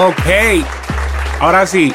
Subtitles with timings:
[0.00, 0.62] Ok,
[1.40, 1.92] ahora sí.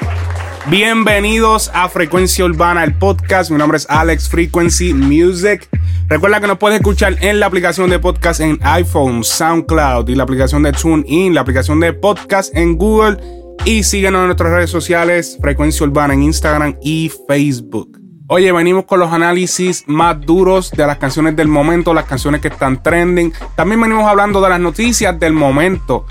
[0.66, 3.50] Bienvenidos a Frecuencia Urbana, el podcast.
[3.50, 5.70] Mi nombre es Alex Frequency Music.
[6.10, 10.24] Recuerda que nos puedes escuchar en la aplicación de podcast en iPhone, SoundCloud y la
[10.24, 13.20] aplicación de TuneIn, la aplicación de podcast en Google.
[13.64, 17.98] Y síguenos en nuestras redes sociales, Frecuencia Urbana en Instagram y Facebook.
[18.28, 22.50] Oye, venimos con los análisis más duros de las canciones del momento, las canciones que
[22.50, 23.32] están trending.
[23.56, 26.06] También venimos hablando de las noticias del momento.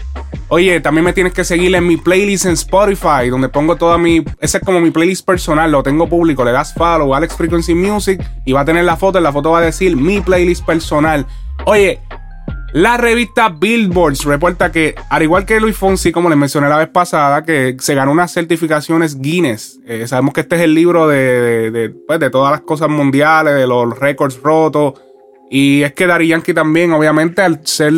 [0.54, 4.22] Oye, también me tienes que seguir en mi playlist en Spotify, donde pongo toda mi.
[4.38, 6.44] Ese es como mi playlist personal, lo tengo público.
[6.44, 9.16] Le das follow, Alex Frequency Music, y va a tener la foto.
[9.16, 11.24] En la foto va a decir mi playlist personal.
[11.64, 12.00] Oye,
[12.74, 16.88] la revista Billboards reporta que, al igual que Luis Fonsi, como les mencioné la vez
[16.88, 19.80] pasada, que se ganó unas certificaciones Guinness.
[19.86, 23.66] Eh, sabemos que este es el libro de, pues, de, todas las cosas mundiales, de
[23.66, 25.00] los récords rotos.
[25.50, 27.94] Y es que Dari Yankee también, obviamente, al ser.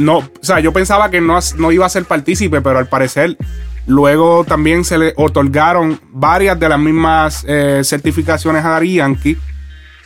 [0.00, 3.36] No, o sea, yo pensaba que no, no iba a ser partícipe, pero al parecer
[3.86, 9.36] luego también se le otorgaron varias de las mismas eh, certificaciones a Dari Yankee.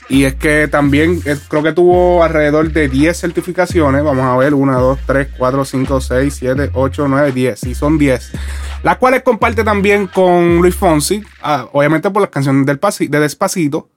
[0.09, 4.05] Y es que también creo que tuvo alrededor de 10 certificaciones.
[4.05, 7.61] Vamos a ver, 1, 2, 3, 4, 5, 6, 7, 8, 9, 10.
[7.61, 8.33] Sí, son 10.
[8.83, 11.23] Las cuales comparte también con Luis Fonsi.
[11.41, 12.79] Ah, obviamente por las canciones del
[13.11, 13.89] de Despacito.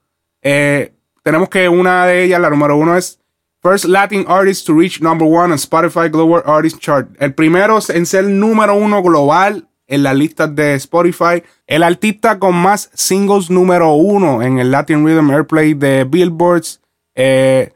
[0.42, 3.20] Eh, tenemos que una de ellas, la número uno es
[3.62, 7.08] First Latin Artist to Reach Number One on Spotify Global Artist Chart.
[7.20, 11.44] El primero en ser número uno global en las listas de Spotify.
[11.66, 16.82] El artista con más singles número uno en el Latin Rhythm Airplay de Billboards.
[17.16, 17.74] Eh,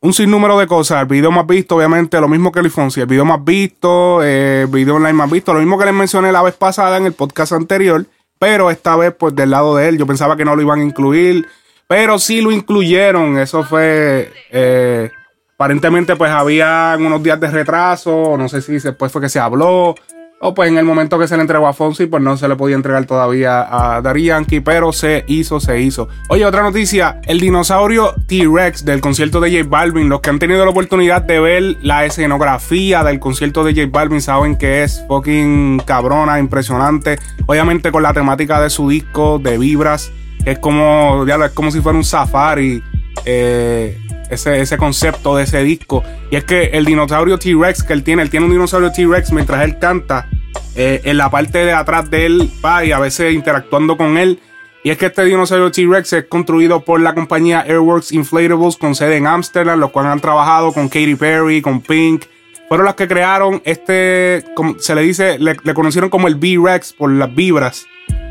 [0.00, 1.02] un sinnúmero de cosas.
[1.02, 3.00] El video más visto, obviamente, lo mismo que el Fonsi.
[3.00, 5.52] El video más visto, eh, el video online más visto.
[5.52, 8.06] Lo mismo que les mencioné la vez pasada en el podcast anterior.
[8.38, 9.98] Pero esta vez, pues del lado de él.
[9.98, 11.48] Yo pensaba que no lo iban a incluir.
[11.88, 13.38] Pero sí lo incluyeron.
[13.38, 14.32] Eso fue.
[14.50, 15.10] Eh,
[15.54, 18.36] aparentemente, pues había unos días de retraso.
[18.36, 19.94] No sé si después fue que se habló.
[20.38, 22.56] O pues en el momento que se le entregó a Fonsi, pues no se le
[22.56, 26.08] podía entregar todavía a Dari Yankee, pero se hizo, se hizo.
[26.28, 30.62] Oye, otra noticia, el dinosaurio T-Rex del concierto de J Balvin, los que han tenido
[30.66, 35.80] la oportunidad de ver la escenografía del concierto de J Balvin saben que es fucking
[35.86, 37.18] cabrona, impresionante.
[37.46, 40.12] Obviamente con la temática de su disco, de vibras,
[40.46, 42.82] es como, ya como si fuera un safari.
[43.24, 43.98] Eh,
[44.30, 46.02] ese, concepto de ese disco.
[46.30, 49.62] Y es que el dinosaurio T-Rex que él tiene, él tiene un dinosaurio T-Rex mientras
[49.64, 50.28] él canta.
[50.74, 54.40] Eh, en la parte de atrás de él va y a veces interactuando con él.
[54.84, 59.16] Y es que este dinosaurio T-Rex es construido por la compañía Airworks Inflatables con sede
[59.16, 62.24] en Amsterdam, los cuales han trabajado con Katy Perry, con Pink.
[62.68, 64.44] Fueron las que crearon este,
[64.78, 67.86] se le dice, le, le conocieron como el B-Rex por las vibras.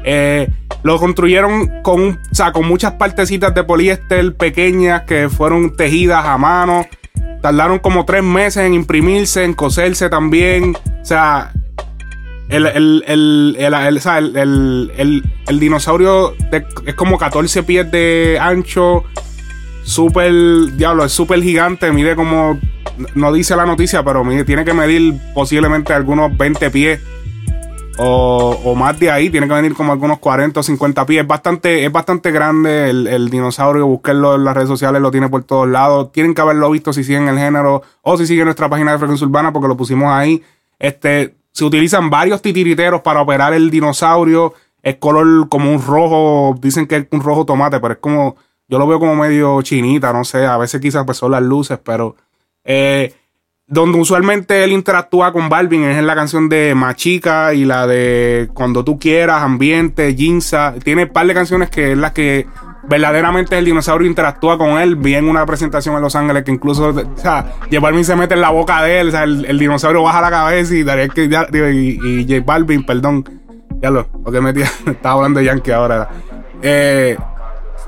[0.07, 0.47] Eh,
[0.83, 2.19] lo construyeron con,
[2.53, 6.85] con muchas partecitas de poliéster pequeñas que fueron tejidas a mano.
[7.41, 10.77] Tardaron como tres meses en imprimirse, en coserse también.
[11.01, 11.51] O sea,
[12.49, 13.59] el, el,
[15.59, 16.35] dinosaurio
[16.85, 19.03] es como 14 pies de ancho.
[19.83, 20.31] Súper,
[20.77, 21.91] diablo, es súper gigante.
[21.91, 22.59] Mide como,
[23.16, 26.99] no dice la noticia, pero tiene que medir posiblemente algunos 20 pies
[27.97, 31.22] o, más de ahí, tiene que venir como algunos 40 o 50 pies.
[31.22, 33.88] Es bastante, es bastante grande el, dinosaurio.
[33.88, 36.11] Busquenlo en las redes sociales, lo tiene por todos lados.
[36.11, 39.25] Tienen que haberlo visto si siguen el género o si siguen nuestra página de Frecuencia
[39.25, 40.44] Urbana porque lo pusimos ahí.
[40.78, 44.53] Este, se utilizan varios titiriteros para operar el dinosaurio.
[44.81, 48.35] Es color como un rojo, dicen que es un rojo tomate, pero es como,
[48.67, 50.45] yo lo veo como medio chinita, no sé.
[50.45, 52.16] A veces quizás pues son las luces, pero.
[52.63, 53.13] Eh,
[53.68, 58.50] donde usualmente él interactúa con Balvin es en la canción de Machica y la de
[58.53, 60.76] Cuando tú quieras, Ambiente, Jinza.
[60.84, 62.46] Tiene un par de canciones que es la que
[62.84, 64.96] verdaderamente el dinosaurio interactúa con él.
[64.96, 68.35] Vi en una presentación en Los Ángeles que incluso, o sea, J Balvin se mete
[68.35, 72.08] en la boca de él, o sea, el, dinosaurio baja la cabeza y que y,
[72.08, 73.26] y, J Balvin, perdón,
[73.82, 74.52] ya lo, porque me
[74.85, 76.08] estaba hablando de Yankee ahora.
[76.61, 77.18] Eh,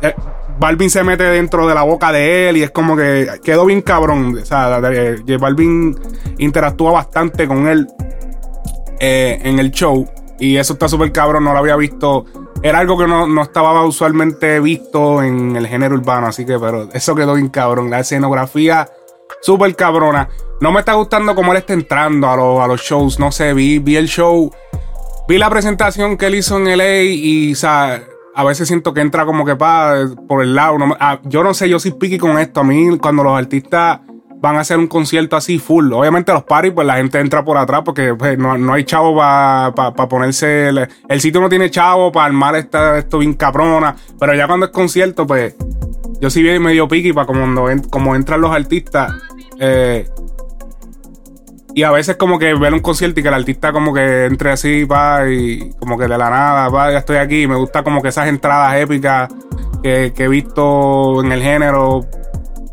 [0.01, 0.15] eh
[0.59, 3.81] Balvin se mete dentro de la boca de él y es como que quedó bien
[3.81, 4.38] cabrón.
[4.42, 4.80] O sea,
[5.39, 5.98] Balvin
[6.38, 7.88] interactúa bastante con él
[9.00, 10.07] eh, en el show
[10.39, 12.25] y eso está súper cabrón, no lo había visto.
[12.63, 17.15] Era algo que no, estaba usualmente visto en el género urbano, así que, pero eso
[17.15, 17.89] quedó bien cabrón.
[17.89, 18.89] La escenografía
[19.42, 20.30] súper cabrona.
[20.59, 23.77] No me está gustando cómo él está entrando a, a los shows, no sé, vi,
[23.77, 24.51] vi el show
[25.27, 28.01] Vi la presentación que él hizo en LA y, o sea,
[28.37, 29.95] a veces siento que entra como que pa,
[30.27, 30.77] por el lado.
[30.99, 32.59] Ah, yo no sé, yo soy piqui con esto.
[32.59, 34.01] A mí, cuando los artistas
[34.39, 35.91] van a hacer un concierto así full.
[35.91, 39.91] Obviamente los paris, pues la gente entra por atrás porque pues, no, hay chavo para
[40.07, 40.69] ponerse...
[40.69, 43.95] El, sitio no tiene chavo para armar esta, esto bien caprona.
[44.19, 45.55] Pero ya cuando es concierto, pues
[46.21, 49.15] yo sí vi medio piqui para como, como entran los artistas.
[49.59, 50.07] Eh,
[51.77, 54.50] y a veces como que ver un concierto y que el artista como que entre
[54.50, 57.45] así, va, y como que de la nada, va, ya estoy aquí.
[57.45, 59.29] Me gusta como que esas entradas épicas
[59.83, 62.03] que, he visto en el género.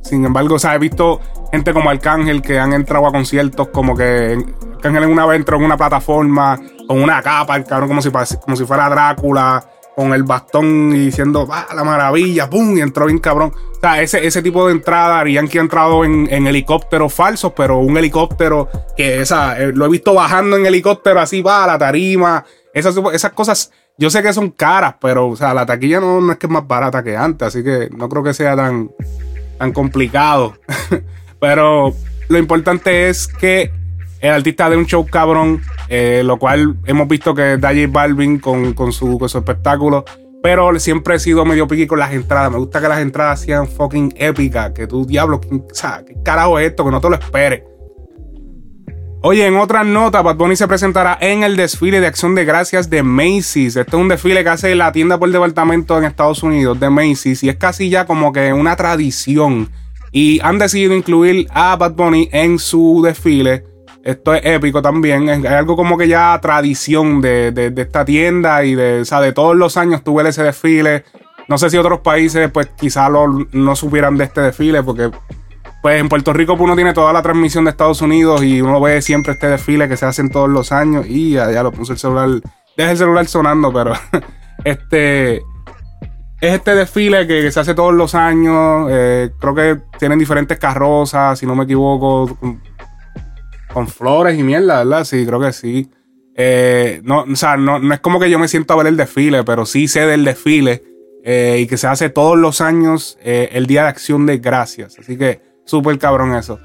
[0.01, 1.21] Sin embargo, o sea, he visto
[1.53, 4.43] gente como Arcángel que han entrado a conciertos como que
[4.77, 6.59] Arcángel en una vez entró en una plataforma
[6.89, 11.07] con una capa, el cabrón como si, como si fuera Drácula, con el bastón y
[11.07, 12.51] diciendo, ¡ah, la maravilla!
[12.51, 12.77] ¡Pum!
[12.77, 13.53] Y entró bien cabrón.
[13.55, 17.97] O sea, ese, ese tipo de entrada, que ha entrado en, helicópteros falsos, pero un
[17.97, 22.45] helicóptero que esa, eh, lo he visto bajando en helicóptero así, va, la tarima.
[22.73, 26.33] Esas, esas cosas, yo sé que son caras, pero, o sea, la taquilla no, no
[26.33, 28.91] es que es más barata que antes, así que no creo que sea tan,
[29.59, 30.55] tan complicado.
[31.41, 31.95] Pero
[32.29, 33.71] lo importante es que
[34.25, 38.93] el artista de un show cabrón, eh, lo cual hemos visto que J Balvin con,
[38.93, 40.05] su, espectáculo.
[40.43, 42.51] Pero siempre he sido medio piqui con las entradas.
[42.51, 44.73] Me gusta que las entradas sean fucking épicas.
[44.73, 45.63] Que tú, diablo, ¿qué
[46.23, 46.85] carajo es esto?
[46.85, 47.63] Que no te lo esperes.
[49.23, 52.91] Oye, en otras notas, Bad Bunny se presentará en el desfile de acción de gracias
[52.91, 53.77] de Macy's.
[53.77, 57.43] Este es un desfile que hace la tienda por departamento en Estados Unidos de Macy's
[57.43, 59.71] y es casi ya como que una tradición
[60.13, 63.74] y han decidido incluir a Bad Bunny en su desfile.
[64.05, 65.31] Esto es épico también.
[65.31, 69.57] Es algo como que ya tradición de, esta tienda y de, o sea, de todos
[69.57, 71.05] los años tuve ese desfile.
[71.49, 75.11] No sé si otros países, pues quizá no supieran de este desfile, porque
[75.83, 79.01] pues en Puerto Rico uno tiene toda la transmisión de Estados Unidos y uno ve
[79.01, 81.07] siempre este desfile que se hacen todos los años.
[81.09, 82.29] Y ya, ya lo puse el celular.
[82.77, 83.95] Deja el celular sonando, pero
[84.65, 88.87] este es este desfile que, se hace todos los años.
[88.91, 92.37] Eh, creo que tienen diferentes carrozas, si no me equivoco,
[93.75, 95.05] con, flores y mierda, ¿verdad?
[95.05, 95.91] Sí, creo que sí.
[96.37, 99.45] Eh, no, o sea, no, es como que yo me siento a ver el desfile,
[99.45, 100.83] pero sí sé del desfile
[101.25, 104.99] eh, y que se hace todos los años el Día de Acción de Gracias.
[104.99, 106.59] Así que súper cabrón eso.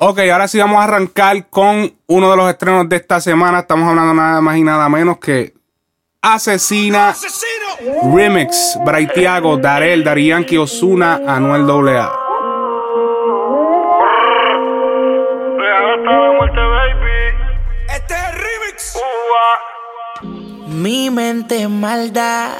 [0.00, 3.60] Ok, ahora sí vamos a arrancar con uno de los estrenos de esta semana.
[3.60, 5.54] Estamos hablando nada más y nada menos que
[6.22, 7.14] Asesina
[8.12, 12.27] Remix, Braithiago, Darel, Darianki, Osuna, Anuel AA.
[20.78, 22.50] Mi mente maldad,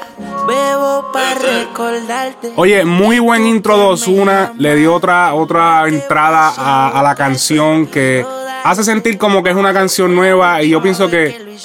[0.45, 2.51] bebo para recordarte.
[2.57, 4.51] Oye, muy buen intro de Osuna.
[4.57, 8.25] Le dio otra, otra entrada a, a la canción que
[8.65, 10.61] hace sentir como que es una canción nueva.
[10.61, 11.55] Y yo pienso que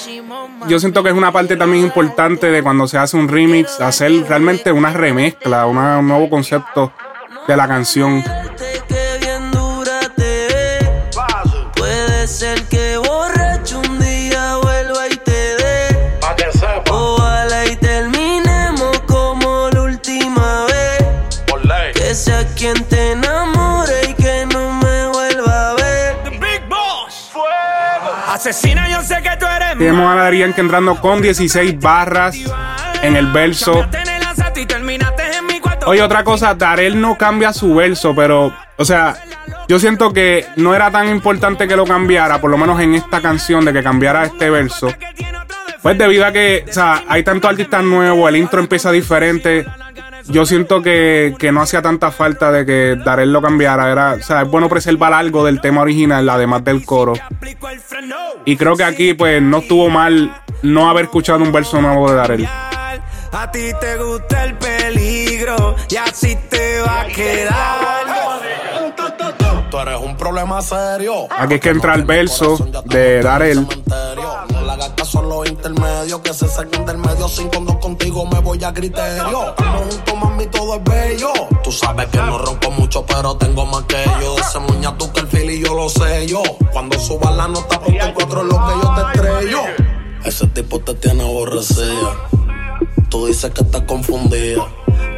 [0.69, 4.13] yo siento que es una parte también importante de cuando se hace un remix, hacer
[4.29, 6.93] realmente una remezcla, un nuevo concepto
[7.49, 8.23] de la canción.
[28.47, 32.37] Asesina, yo sé que tú eres tenemos a que entrando con 16 barras
[33.01, 33.87] en el verso.
[35.87, 39.17] Oye, otra cosa, Darel no cambia su verso, pero, o sea,
[39.67, 43.23] yo siento que no era tan importante que lo cambiara, por lo menos en esta
[43.23, 44.93] canción, de que cambiara este verso.
[45.81, 49.65] Pues debido a que, o sea, hay tantos artistas nuevos, el intro empieza diferente
[50.29, 53.91] yo siento que, no hacía tanta falta de que Darel lo cambiara.
[53.91, 57.15] Era, o sea, es bueno preservar algo del tema original, además del coro.
[58.45, 62.17] Y creo que aquí, pues, no estuvo mal no haber escuchado un verso nuevo de
[62.17, 62.49] Darel.
[63.33, 67.85] A ti te gusta el peligro y así te va a quedar.
[69.71, 71.27] Tú eres un problema serio.
[71.37, 73.67] Aquí es que entra el verso de Darel
[75.05, 77.29] son los intermedios que se saquen del medio.
[77.29, 79.49] Sin cuando contigo me voy a criterio.
[79.51, 81.33] Estamos juntos, mami, todo es bello.
[81.63, 84.35] Tú sabes que no ronco mucho, pero tengo más que yo.
[84.35, 86.43] De ese muña tú que el fili yo lo sé yo.
[86.73, 89.61] Cuando subas la nota, ponte el cuatro lo que yo te estrello.
[90.25, 92.29] Ese tipo te tiene aborrecida.
[93.09, 94.67] Tú dices que estás confundida.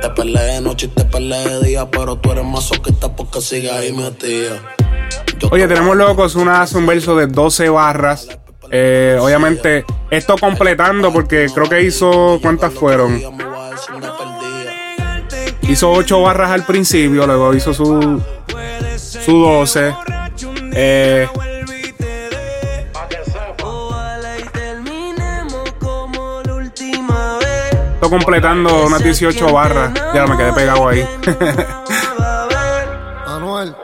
[0.03, 3.41] Te peleé de noche y te peleé de día, pero tú eres más soquita porque
[3.41, 4.61] sigues ahí metida.
[5.51, 8.29] Oye, tenemos locos una, un verso de 12 barras
[8.71, 12.39] eh, obviamente, esto completando, porque creo que hizo.
[12.43, 13.21] ¿Cuántas fueron?
[15.63, 18.23] Hizo 8 barras al principio, luego hizo su,
[18.99, 19.95] su 12.
[20.73, 21.29] Eh,
[28.11, 29.93] completando unas 18 barras.
[30.15, 31.07] Ya me quedé pegado ahí.
[33.27, 33.75] Manuel,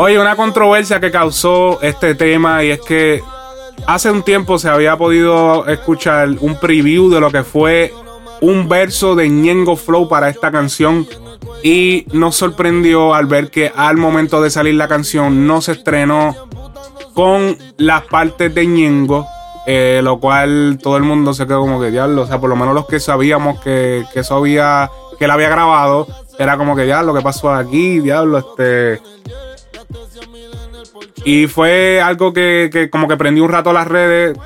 [0.00, 3.20] Oye, una controversia que causó este tema y es que
[3.84, 7.92] hace un tiempo se había podido escuchar un preview de lo que fue
[8.40, 11.04] un verso de Ñengo Flow para esta canción
[11.64, 16.46] y nos sorprendió al ver que al momento de salir la canción no se estrenó
[17.12, 19.26] con las partes de Ñengo,
[19.66, 22.54] eh, lo cual todo el mundo se quedó como que diablo, o sea, por lo
[22.54, 26.06] menos los que sabíamos que, que eso había, que él había grabado,
[26.38, 29.02] era como que ya lo que pasó aquí, diablo, este.
[31.24, 34.36] Y fue algo que, que como que prendió un rato las redes.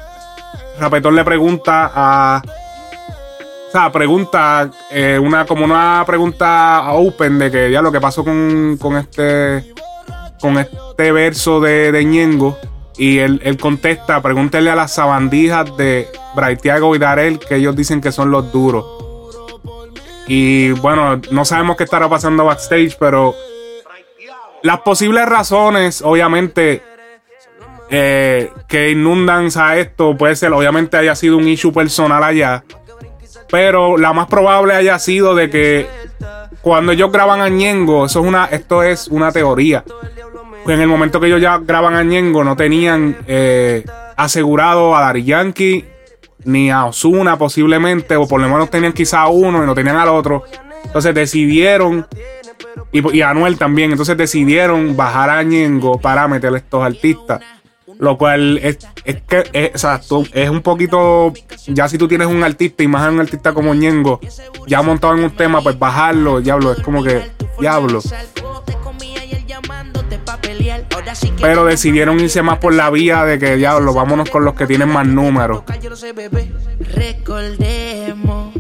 [0.78, 2.42] Rapetón le pregunta a
[3.68, 8.22] o sea, pregunta, eh, una, como una pregunta open de que ya lo que pasó
[8.22, 9.64] con, con este
[10.42, 12.58] con este verso de, de Ñengo.
[12.98, 18.02] Y él, él, contesta, pregúntele a las sabandijas de Braithiago y Darel, que ellos dicen
[18.02, 18.84] que son los duros.
[20.28, 23.34] Y bueno, no sabemos qué estará pasando backstage, pero
[24.62, 26.82] las posibles razones, obviamente,
[27.90, 32.64] eh, que inundan a esto, puede ser, obviamente haya sido un issue personal allá.
[33.50, 35.86] Pero la más probable haya sido de que
[36.62, 39.84] cuando ellos graban a Ñengo, eso es una, esto es una teoría.
[40.66, 43.84] en el momento que ellos ya graban a Ñengo, no tenían eh,
[44.16, 45.84] asegurado a Dari Yankee
[46.44, 50.08] ni a Osuna posiblemente, o por lo menos tenían quizá uno y no tenían al
[50.08, 50.44] otro.
[50.84, 52.06] Entonces decidieron,
[52.92, 57.40] y, y Anuel también, entonces decidieron bajar a Ñengo para meter a estos artistas.
[57.98, 59.86] Lo cual es, es que es,
[60.32, 61.32] es un poquito.
[61.68, 64.18] Ya si tú tienes un artista y más un artista como Ñengo,
[64.66, 68.00] ya montado en un tema, pues bajarlo, diablo, es como que diablo.
[71.40, 74.88] Pero decidieron irse más por la vía de que diablo, vámonos con los que tienen
[74.88, 75.62] más números.
[76.94, 78.54] Recordemos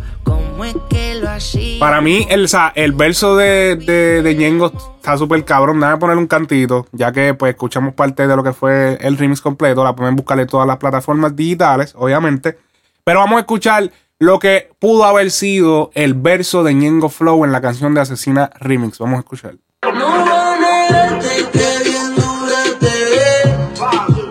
[1.78, 5.80] para mí, el, el verso de, de, Ñengo está súper cabrón.
[5.80, 9.40] Déjame poner un cantito, ya que pues escuchamos parte de lo que fue el remix
[9.40, 9.84] completo.
[9.84, 12.58] La pueden buscar en todas las plataformas digitales, obviamente.
[13.04, 17.52] Pero vamos a escuchar lo que pudo haber sido el verso de Ñengo Flow en
[17.52, 18.98] la canción de Asesina Remix.
[18.98, 19.56] Vamos a escuchar.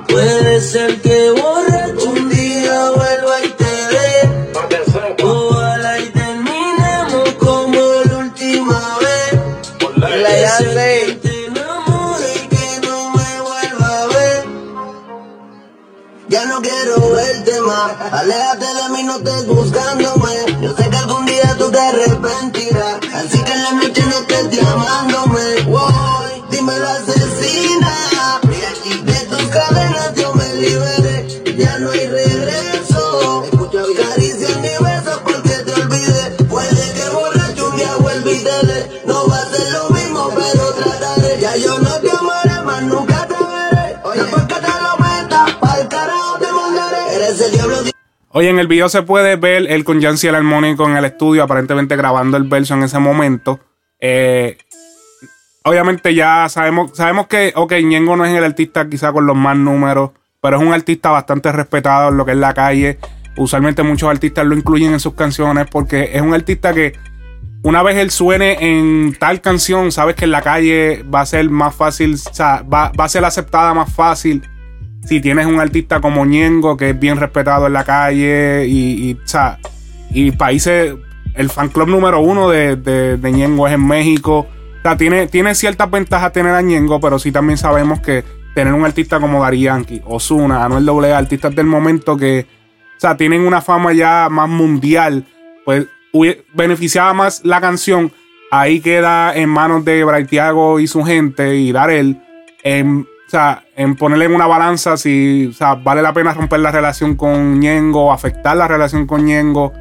[0.07, 1.00] Puede ser
[17.71, 20.31] que Aléjate de mí, no estés buscándome.
[20.61, 22.60] Yo sé que algún día tú te arrepentirás.
[48.49, 51.95] En el video se puede ver él con Jancy el armónico en el estudio, aparentemente
[51.95, 53.59] grabando el verso en ese momento.
[53.99, 54.57] Eh,
[55.63, 59.55] obviamente ya sabemos, sabemos que, ok, Ñengo no es el artista quizá con los más
[59.55, 60.09] números,
[60.41, 62.97] pero es un artista bastante respetado en lo que es la calle.
[63.37, 66.93] Usualmente muchos artistas lo incluyen en sus canciones porque es un artista que
[67.61, 71.47] una vez él suene en tal canción, sabes que en la calle va a ser
[71.51, 74.41] más fácil, o sea, va, va a ser aceptada más fácil
[75.05, 79.17] si tienes un artista como Ñengo, que es bien respetado en la calle, y,
[80.11, 80.95] y, países,
[81.35, 84.47] el fan club número uno de, de, Ñengo es en México.
[84.79, 88.73] O sea, tiene, tiene ciertas ventajas tener a Ñengo, pero sí también sabemos que tener
[88.73, 92.45] un artista como Dari Yankee, Osuna, Anuel AA, artistas del momento que,
[92.97, 95.25] o sea, tienen una fama ya más mundial,
[95.65, 95.87] pues
[96.53, 98.11] beneficiaba más la canción.
[98.51, 102.21] Ahí queda en manos de Braithiago y su gente y Darel
[102.63, 106.59] en o sea, en ponerle en una balanza si o sea, vale la pena romper
[106.59, 109.71] la relación con Ñengo, afectar la relación con Ñengo,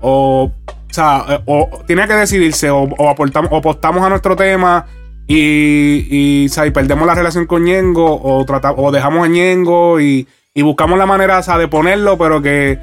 [0.00, 4.86] o, o eh, o tiene que decidirse, o, o, aportamos, apostamos a nuestro tema
[5.26, 6.06] y,
[6.44, 10.26] y, sea, y perdemos la relación con Ñengo, o, tratamos, o dejamos a Ñengo y,
[10.54, 12.78] y buscamos la manera de ponerlo, pero que,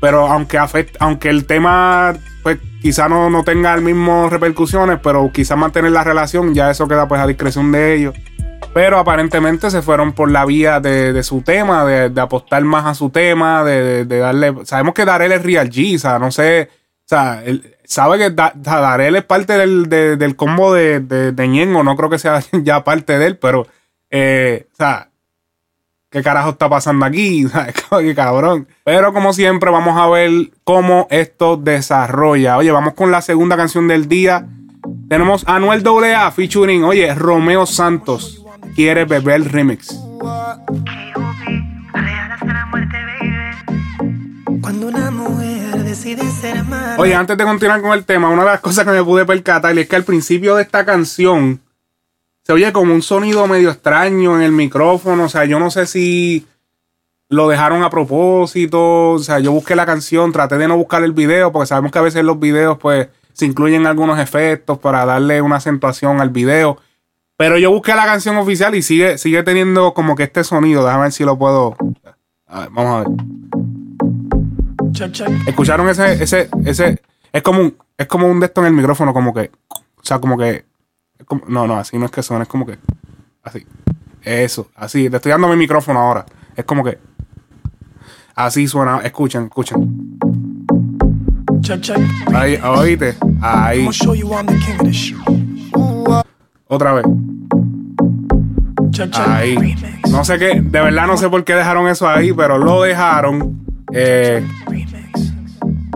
[0.00, 5.30] pero aunque, afecte, aunque el tema pues quizá no, no tenga las mismas repercusiones, pero
[5.30, 8.14] quizá mantener la relación, ya eso queda pues a discreción de ellos.
[8.74, 13.08] Pero aparentemente se fueron por la vía de, su tema, de, apostar más a su
[13.08, 14.52] tema, de, darle.
[14.64, 16.68] Sabemos que Darel es Real G, o sea, no sé.
[17.04, 17.44] O sea,
[17.84, 22.82] sabe que Darel es parte del, combo de, de, Ñengo, no creo que sea ya
[22.82, 23.68] parte de él, pero.
[24.10, 25.08] Eh, o sea,
[26.10, 27.46] qué carajo está pasando aquí,
[28.00, 28.66] qué cabrón.
[28.82, 32.56] Pero como siempre, vamos a ver cómo esto desarrolla.
[32.56, 34.48] Oye, vamos con la segunda canción del día.
[35.08, 38.43] Tenemos Anuel AA featuring, oye, Romeo Santos.
[38.74, 39.96] Quiere beber remix.
[44.60, 46.96] Cuando una mujer decide ser amada.
[46.98, 49.78] Oye, antes de continuar con el tema, una de las cosas que me pude percatar
[49.78, 51.60] es que al principio de esta canción
[52.42, 55.24] se oye como un sonido medio extraño en el micrófono.
[55.24, 56.46] O sea, yo no sé si
[57.28, 59.12] lo dejaron a propósito.
[59.12, 61.98] O sea, yo busqué la canción, traté de no buscar el video, porque sabemos que
[62.00, 66.78] a veces los videos, pues, se incluyen algunos efectos para darle una acentuación al video.
[67.36, 70.84] Pero yo busqué la canción oficial y sigue, sigue teniendo como que este sonido.
[70.84, 71.76] Déjame ver si lo puedo.
[72.46, 73.08] A ver, vamos a ver.
[75.46, 77.02] Escucharon ese, ese, ese.
[77.32, 79.50] Es como un, es como un de esto en el micrófono, como que.
[79.68, 80.64] O sea, como que
[81.48, 82.78] no, no, así no es que suena, es como que.
[83.42, 83.66] Así.
[84.22, 85.08] Eso, así.
[85.08, 86.24] Le estoy dando mi micrófono ahora.
[86.56, 86.98] Es como que.
[88.34, 89.00] Así suena.
[89.00, 90.18] Escuchen, escuchen.
[92.34, 93.16] Ahí, oíste.
[93.40, 93.88] Ahí.
[96.74, 97.04] Otra vez.
[99.12, 99.76] Ahí.
[100.10, 100.60] No sé qué.
[100.60, 103.64] De verdad no sé por qué dejaron eso ahí, pero lo dejaron.
[103.92, 104.44] Eh,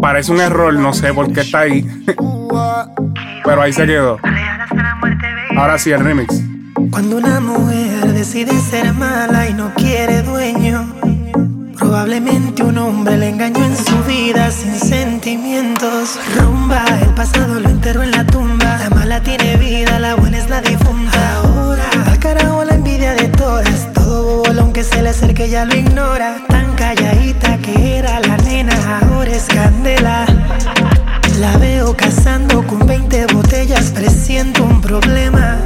[0.01, 1.85] parece un error, no sé por qué está ahí.
[3.45, 4.19] pero ahí se quedó.
[5.57, 6.41] Ahora sí, el remix.
[6.93, 10.95] Cuando una mujer decide ser mala y no quiere dueño,
[11.77, 16.21] probablemente un hombre le engañó en su vida sin sentimientos.
[16.37, 18.79] Rumba, el pasado lo enterró en la tumba.
[18.79, 18.91] La
[25.39, 26.45] que ya lo ignora.
[26.49, 30.27] Tan calladita que era la nena, ahora es candela.
[31.39, 35.59] La veo cazando con 20 botellas, presiento un problema.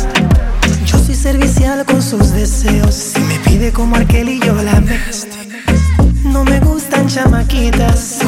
[0.84, 2.94] Yo soy servicial con sus deseos.
[2.94, 4.82] Si me pide como y yo la
[6.24, 8.18] No me gustan chamaquitas.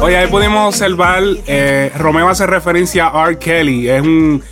[0.00, 3.38] Oye, ahí pudimos observar, eh, Romeo hace referencia a R.
[3.38, 3.88] Kelly.
[3.88, 4.42] Es un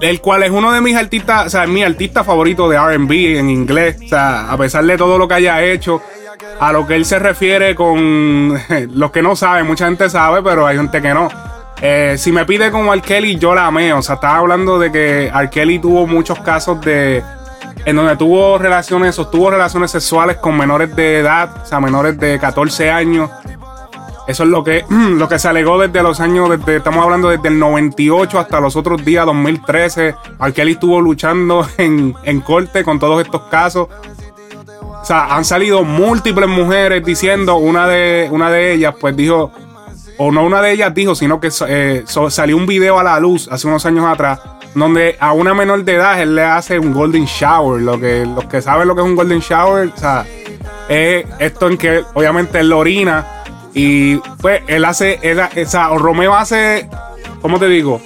[0.00, 3.50] el cual es uno de mis artistas, o sea, mi artista favorito de RB en
[3.50, 3.98] inglés.
[4.04, 6.02] O sea, a pesar de todo lo que haya hecho,
[6.58, 8.58] a lo que él se refiere con
[8.94, 11.28] los que no saben, mucha gente sabe, pero hay gente que no.
[11.82, 13.02] Eh, si me pide como R.
[13.02, 13.92] Kelly, yo la amé.
[13.92, 15.50] O sea, estaba hablando de que R.
[15.50, 17.22] Kelly tuvo muchos casos de.
[17.86, 22.38] En donde tuvo relaciones, sostuvo relaciones sexuales con menores de edad, o sea, menores de
[22.38, 23.30] 14 años.
[24.30, 27.48] Eso es lo que, lo que se alegó desde los años, desde, estamos hablando desde
[27.48, 30.14] el 98 hasta los otros días, 2013.
[30.40, 30.52] R.
[30.52, 33.88] Kelly estuvo luchando en, en corte con todos estos casos.
[35.02, 39.50] O sea, han salido múltiples mujeres diciendo, una de, una de ellas, pues dijo,
[40.18, 43.48] o no una de ellas dijo, sino que eh, salió un video a la luz
[43.50, 44.40] hace unos años atrás,
[44.74, 47.80] donde a una menor de edad él le hace un golden shower.
[47.80, 50.26] Lo que, los que saben lo que es un golden shower, o sea,
[50.88, 53.39] es esto en que obviamente él lo orina
[53.74, 56.88] y pues él hace, él, o Romeo hace,
[57.40, 58.00] ¿cómo te digo?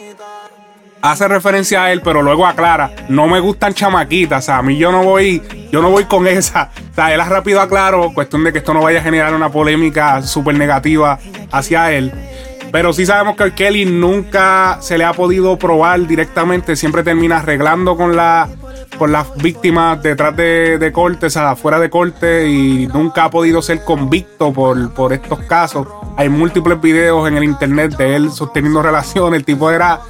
[1.04, 4.78] hace referencia a él, pero luego aclara, no me gustan chamaquitas, o sea, a mí
[4.78, 6.70] yo no voy, yo no voy con esa.
[6.92, 9.50] O sea, él ha rápido aclaró, cuestión de que esto no vaya a generar una
[9.50, 11.18] polémica súper negativa
[11.52, 12.10] hacia él.
[12.72, 17.98] Pero sí sabemos que Kelly nunca se le ha podido probar directamente, siempre termina arreglando
[17.98, 18.48] con la
[18.98, 23.30] con las víctimas detrás de, de corte, o sea, fuera de corte, y nunca ha
[23.30, 25.86] podido ser convicto por, por estos casos.
[26.16, 29.38] Hay múltiples videos en el internet de él sosteniendo relaciones.
[29.38, 30.00] El tipo era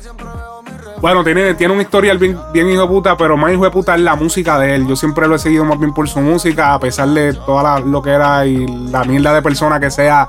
[1.04, 4.00] bueno, tiene, tiene un historial bien, hijo de puta, pero más hijo de puta es
[4.00, 4.86] la música de él.
[4.86, 8.00] Yo siempre lo he seguido más bien por su música, a pesar de toda lo
[8.00, 10.26] que era y la mierda de persona que sea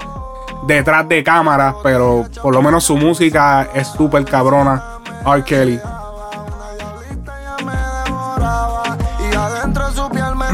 [0.68, 5.00] detrás de cámaras, pero por lo menos su música es súper cabrona.
[5.26, 5.44] R.
[5.46, 5.80] Kelly.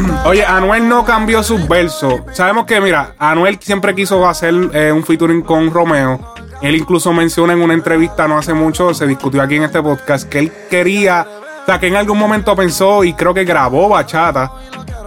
[0.25, 2.21] Oye, Anuel no cambió sus versos.
[2.33, 6.19] Sabemos que, mira, Anuel siempre quiso hacer eh, un featuring con Romeo.
[6.61, 10.29] Él incluso menciona en una entrevista no hace mucho, se discutió aquí en este podcast,
[10.29, 11.25] que él quería,
[11.63, 14.51] o sea, que en algún momento pensó y creo que grabó bachata.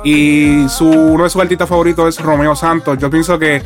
[0.02, 2.98] Y su, uno de sus artistas favoritos es Romeo Santos.
[2.98, 3.62] Yo pienso que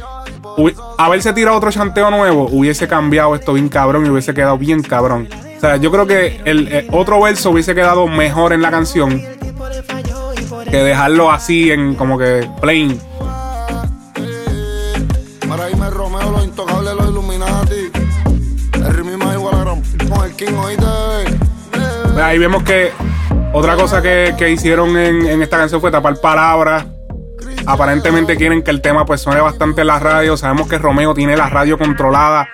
[0.98, 5.28] haberse tirado otro chanteo nuevo hubiese cambiado esto bien cabrón y hubiese quedado bien cabrón.
[5.56, 9.37] O sea, yo creo que el, el otro verso hubiese quedado mejor en la canción
[10.68, 13.00] que dejarlo así en como que plain.
[22.22, 22.92] Ahí vemos que
[23.52, 26.86] otra cosa que, hicieron en, esta canción fue tapar palabras.
[27.66, 30.36] Aparentemente quieren que el tema pues suene bastante en la radio.
[30.36, 32.48] Sabemos que Romeo tiene la radio controlada.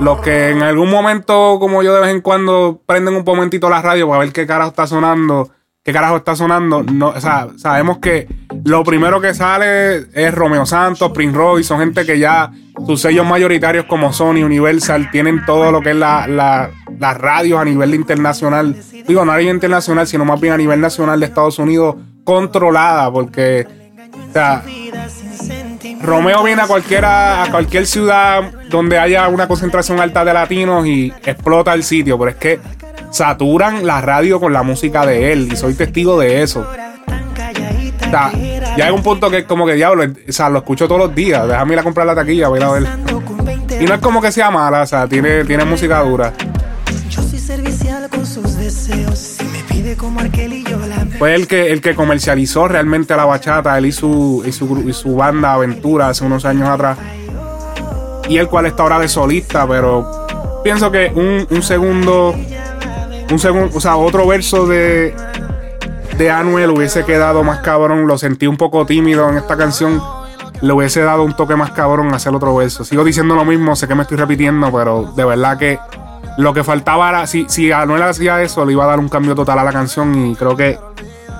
[0.00, 3.82] Los que en algún momento, como yo de vez en cuando, prenden un momentito la
[3.82, 5.50] radio para ver qué carajo está sonando.
[5.84, 6.84] Qué carajo está sonando.
[7.06, 8.28] O sea, sabemos que
[8.64, 12.52] lo primero que sale es Romeo Santos, Prince Roy, son gente que ya
[12.86, 17.64] sus sellos mayoritarios como Sony, Universal, tienen todo lo que es la, las radios a
[17.64, 18.76] nivel internacional.
[19.08, 23.10] Digo, no a nivel internacional, sino más bien a nivel nacional de Estados Unidos, controlada,
[23.10, 23.66] porque
[24.28, 24.62] o sea,
[26.00, 31.12] Romeo viene a cualquiera, a cualquier ciudad donde haya una concentración alta de latinos y
[31.24, 32.60] explota el sitio, pero es que
[33.12, 36.66] saturan la radio con la música de él y soy testigo de eso.
[38.76, 41.14] Ya hay un punto que es como que diablo, o sea, lo escucho todos los
[41.14, 41.46] días.
[41.46, 42.86] Déjame ir a comprar la taquilla, voy a ver.
[43.80, 46.32] Y no es como que sea mala, o sea, tiene, tiene música dura.
[51.18, 55.54] Fue el que, el que comercializó realmente la bachata, él y su, y su banda
[55.54, 56.98] Aventura hace unos años atrás.
[58.28, 60.26] Y el cual está ahora de solista, pero
[60.62, 62.34] pienso que un, un segundo
[63.32, 65.14] un segundo, o sea, otro verso de,
[66.18, 68.06] de Anuel hubiese quedado más cabrón.
[68.06, 70.02] Lo sentí un poco tímido en esta canción.
[70.60, 72.84] Le hubiese dado un toque más cabrón hacer otro verso.
[72.84, 75.78] Sigo diciendo lo mismo, sé que me estoy repitiendo, pero de verdad que
[76.38, 79.34] lo que faltaba era, si, si Anuel hacía eso, le iba a dar un cambio
[79.34, 80.78] total a la canción y creo que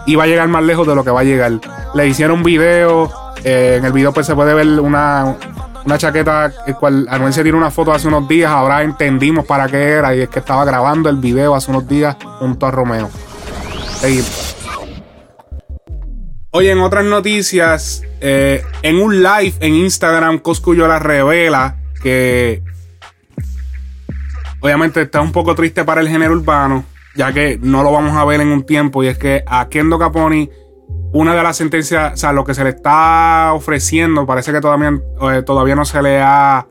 [0.06, 1.52] iba a llegar más lejos de lo que va a llegar.
[1.94, 3.10] Le hicieron un video,
[3.44, 5.36] eh, en el video pues se puede ver una,
[5.84, 9.66] una chaqueta el cual Anuel se tiró una foto hace unos días, ahora entendimos para
[9.68, 13.10] qué era y es que estaba grabando el video hace unos días junto a Romeo.
[16.50, 22.62] Oye, en otras noticias, eh, en un live en Instagram, Coscuyo la revela que
[24.60, 28.24] obviamente está un poco triste para el género urbano, ya que no lo vamos a
[28.24, 30.50] ver en un tiempo, y es que a Kendo Caponi
[31.12, 34.98] una de las sentencias, o sea, lo que se le está ofreciendo, parece que todavía,
[35.30, 36.66] eh, todavía no se le ha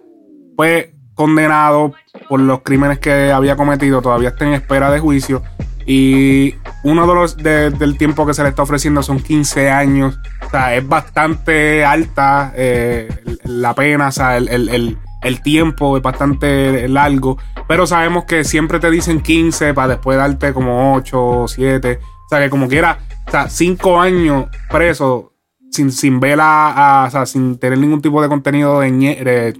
[0.58, 1.94] pues, condenado
[2.28, 5.44] por los crímenes que había cometido, todavía está en espera de juicio.
[5.86, 10.18] Y uno de los del tiempo que se le está ofreciendo son 15 años.
[10.46, 13.10] O sea, es bastante alta eh,
[13.44, 17.38] la pena, o sea, el, el, el, tiempo es bastante largo.
[17.68, 22.00] Pero sabemos que siempre te dicen 15 para después darte como 8 o 7.
[22.02, 25.32] O sea, que como quiera o sea, cinco años preso
[25.72, 29.54] sin, sin ver a, o sea, sin tener ningún tipo de contenido de, ñe, de,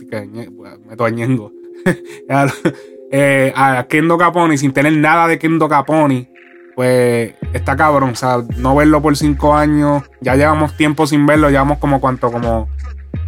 [1.14, 1.52] ñengo.
[3.12, 6.30] eh, a Kendo Caponi sin tener nada de Kendo Caponi,
[6.76, 8.12] pues está cabrón.
[8.12, 12.32] O sea, no verlo por cinco años, ya llevamos tiempo sin verlo, llevamos como cuánto,
[12.32, 12.70] como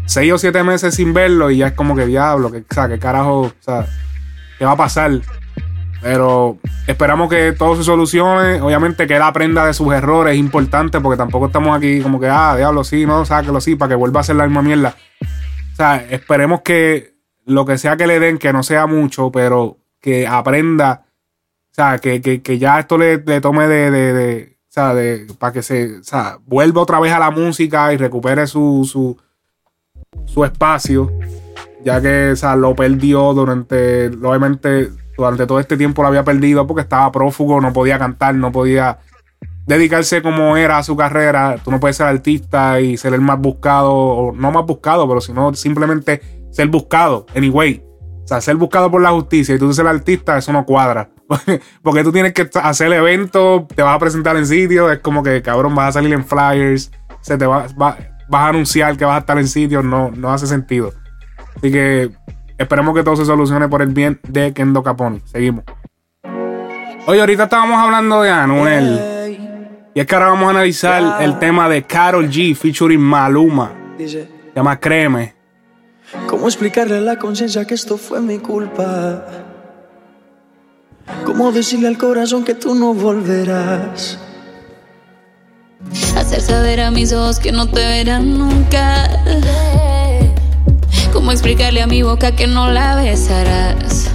[0.05, 2.87] seis o siete meses sin verlo y ya es como que diablo, que, o sea,
[2.87, 3.85] qué carajo, o sea,
[4.59, 5.11] qué va a pasar.
[6.03, 8.61] Pero esperamos que todo se solucione.
[8.61, 12.27] Obviamente que él aprenda de sus errores es importante porque tampoco estamos aquí como que,
[12.27, 14.95] ah, diablo, sí, no, sáquelo, sí, para que vuelva a hacer la misma mierda.
[15.71, 19.77] O sea, esperemos que lo que sea que le den, que no sea mucho, pero
[20.01, 21.05] que aprenda,
[21.71, 25.99] o sea, que, ya esto le, tome de, de, o sea, de, para que se,
[25.99, 29.17] o sea, vuelva otra vez a la música y recupere su, su,
[30.25, 31.11] su espacio,
[31.83, 36.65] ya que, o sea, lo perdió durante, obviamente, durante todo este tiempo lo había perdido
[36.65, 38.99] porque estaba prófugo, no podía cantar, no podía
[39.65, 41.57] dedicarse como era a su carrera.
[41.63, 45.21] Tú no puedes ser artista y ser el más buscado, o no más buscado, pero
[45.21, 46.21] sino simplemente
[46.51, 47.83] ser buscado, anyway.
[48.23, 51.09] O sea, ser buscado por la justicia y tú ser artista, eso no cuadra.
[51.83, 55.41] Porque tú tienes que hacer eventos, te vas a presentar en sitios, es como que
[55.41, 57.97] cabrón, vas a salir en flyers, se te va, vas
[58.29, 60.93] a anunciar que vas a estar en sitios, no, no hace sentido.
[61.57, 62.11] Así que
[62.57, 65.21] Esperemos que todo se solucione por el bien de Kendo Caponi.
[65.25, 65.63] Seguimos.
[67.05, 69.13] Oye, ahorita estábamos hablando de Anuel.
[69.93, 73.71] Y es que ahora vamos a analizar el tema de Carol G featuring Maluma.
[73.97, 75.35] Se llama Créeme.
[76.27, 79.25] ¿Cómo explicarle a la conciencia que esto fue mi culpa?
[81.25, 84.19] ¿Cómo decirle al corazón que tú no volverás?
[86.15, 89.05] Hacer saber a mis ojos que no te verán nunca.
[91.13, 94.09] ¿Cómo explicarle a mi boca que no la besarás?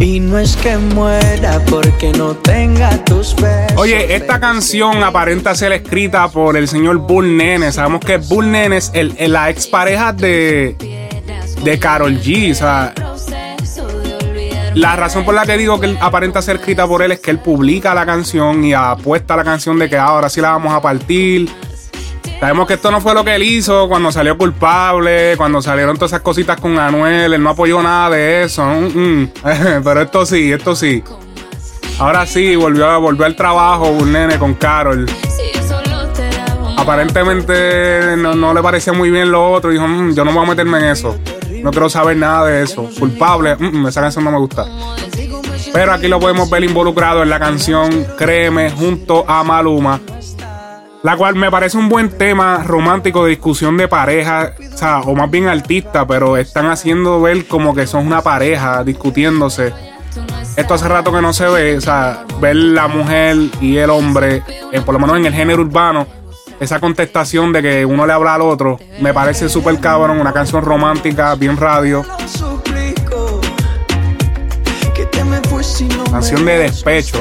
[0.00, 3.76] Y no es que muera porque no tenga tus besos.
[3.76, 7.70] Oye, esta canción aparenta ser escrita por el señor Bull Nene.
[7.70, 10.76] Sabemos que Bull Nene es el, la expareja de,
[11.62, 12.50] de Carol G.
[12.50, 12.92] O sea,
[14.74, 17.38] la razón por la que digo que aparenta ser escrita por él es que él
[17.38, 20.80] publica la canción y apuesta a la canción de que ahora sí la vamos a
[20.80, 21.48] partir
[22.42, 26.10] Sabemos que esto no fue lo que él hizo cuando salió culpable, cuando salieron todas
[26.10, 28.64] esas cositas con Anuel, él no apoyó nada de eso.
[28.64, 29.30] Mm, mm.
[29.84, 31.04] Pero esto sí, esto sí.
[32.00, 35.06] Ahora sí, volvió, volvió al trabajo un nene con Carol.
[36.76, 39.70] Aparentemente no, le parecía muy bien lo otro.
[39.70, 41.16] Dijo, mm, yo no voy a meterme en eso.
[41.62, 42.90] No quiero saber nada de eso.
[42.98, 44.66] Culpable, esa canción no me gusta.
[45.72, 50.00] Pero aquí lo podemos ver involucrado en la canción Créeme junto a Maluma
[51.02, 55.14] La cual me parece un buen tema romántico de discusión de pareja, o, sea, o
[55.16, 59.72] más bien artista, pero están haciendo ver como que son una pareja discutiéndose.
[60.56, 64.42] Esto hace rato que no se ve, o sea, ver la mujer y el hombre,
[64.70, 66.06] eh, por lo menos en el género urbano,
[66.60, 70.62] esa contestación de que uno le habla al otro, me parece súper cabrón, una canción
[70.62, 72.04] romántica, bien radio.
[76.10, 77.18] Canción de despecho.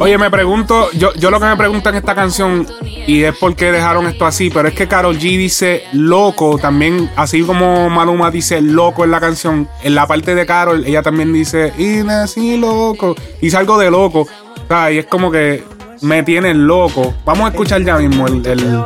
[0.00, 3.54] Oye, me pregunto, yo, yo lo que me pregunto en esta canción, y es por
[3.54, 8.30] qué dejaron esto así, pero es que Carol G dice loco, también, así como Maluma
[8.30, 12.56] dice loco en la canción, en la parte de Carol, ella también dice, y nací
[12.56, 15.64] loco, dice algo de loco, o sea, y es como que
[16.02, 17.14] me tiene loco.
[17.24, 18.84] Vamos a escuchar ya mismo el, el,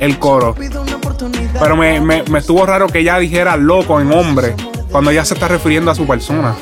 [0.00, 0.54] el coro.
[1.58, 4.54] Pero me, me, me estuvo raro que ella dijera loco en hombre,
[4.90, 6.54] cuando ella se está refiriendo a su persona.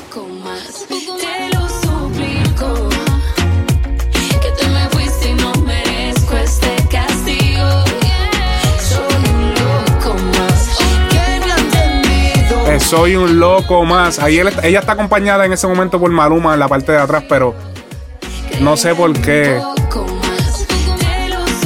[12.93, 14.19] Soy un loco más.
[14.19, 17.55] Ahí ella está acompañada en ese momento por Maluma en la parte de atrás, pero
[18.61, 19.63] no sé por qué.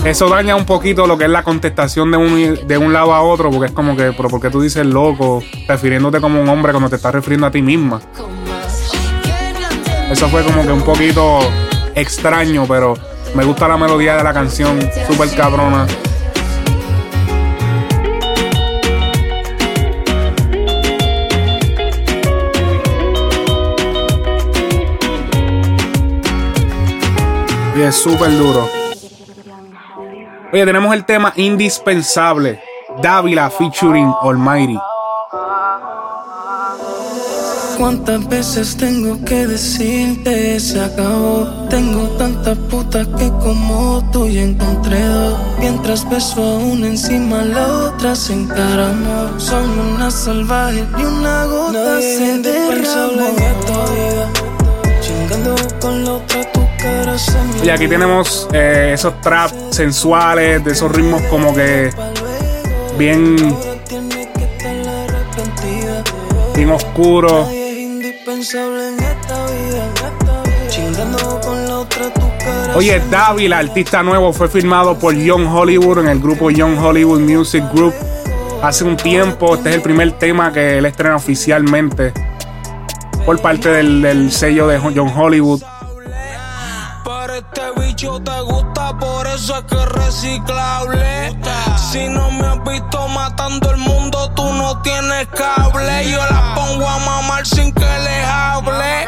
[0.04, 3.22] Eso daña un poquito lo que es la contestación de un, de un lado a
[3.22, 5.42] otro, porque es como que, pero ¿por qué tú dices loco?
[5.66, 8.00] Refiriéndote como un hombre cuando te estás refiriendo a ti misma.
[10.08, 11.40] Eso fue como que un poquito
[11.96, 12.94] extraño, pero
[13.34, 15.88] me gusta la melodía de la canción, súper cabrona.
[27.76, 28.66] Y es súper duro.
[30.50, 32.62] Oye, tenemos el tema indispensable.
[33.02, 34.78] Dávila featuring Almighty.
[37.76, 41.66] ¿Cuántas veces tengo que decirte se acabó?
[41.68, 45.38] Tengo tantas putas que como tú ya encontré dos.
[45.58, 49.38] Mientras beso a una encima, la otra se encaramó.
[49.38, 53.36] Son una salvaje y una gota se derramó.
[57.64, 61.90] Y aquí tenemos eh, esos traps sensuales, de esos ritmos como que
[62.98, 63.36] bien,
[66.54, 67.48] bien oscuros.
[72.74, 77.64] Oye, Dávila, artista nuevo, fue firmado por Young Hollywood en el grupo Young Hollywood Music
[77.72, 77.94] Group
[78.62, 79.54] hace un tiempo.
[79.54, 82.12] Este es el primer tema que él estrena oficialmente
[83.24, 85.62] por parte del, sello de Young Hollywood
[87.96, 91.34] te gusta, por eso es que es reciclable.
[91.90, 96.10] Si no me has visto matando el mundo, tú no tienes cable.
[96.10, 99.06] Yo la pongo a mamar sin que les hable.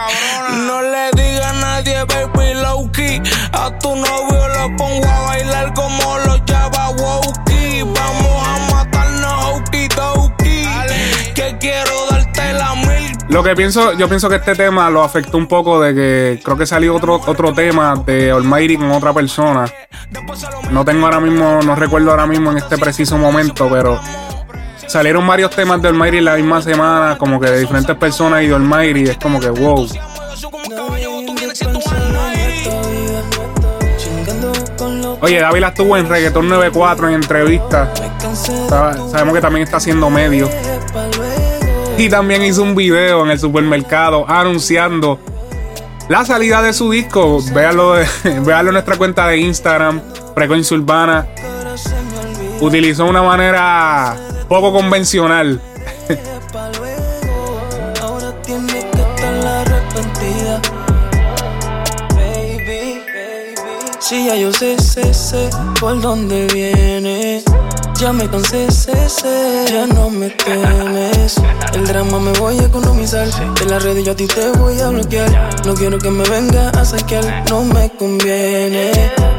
[0.67, 3.21] No le diga a nadie, baby, low key.
[3.53, 7.48] A tu novio lo pongo a bailar como los Java Wokey.
[13.29, 16.57] Lo que pienso, yo pienso que este tema lo afectó un poco de que creo
[16.57, 19.67] que salió otro, otro tema de Almighty con otra persona.
[20.71, 24.01] No tengo ahora mismo, no recuerdo ahora mismo en este preciso momento, pero
[24.87, 28.55] salieron varios temas de Almighty la misma semana, como que de diferentes personas y de
[28.55, 29.87] Almighty, es como que wow.
[35.21, 37.93] Oye, David estuvo en Reggaeton 94 en entrevista.
[39.11, 40.49] Sabemos que también está haciendo medio.
[41.99, 45.19] Y también hizo un video en el supermercado anunciando
[46.09, 47.41] la salida de su disco.
[47.53, 50.01] Véalo, en nuestra cuenta de Instagram,
[50.33, 51.27] Frecuencia Urbana.
[52.61, 54.17] Utilizó una manera
[54.49, 55.61] poco convencional.
[63.99, 67.43] Si ya yo sé, sé, sé por dónde viene.
[67.99, 71.35] Ya me cansé, sé, sé, ya no me temes.
[71.75, 73.27] El drama me voy a economizar.
[73.55, 75.29] De la red yo a ti te voy a bloquear.
[75.67, 78.93] No quiero que me venga a saquear, no me conviene.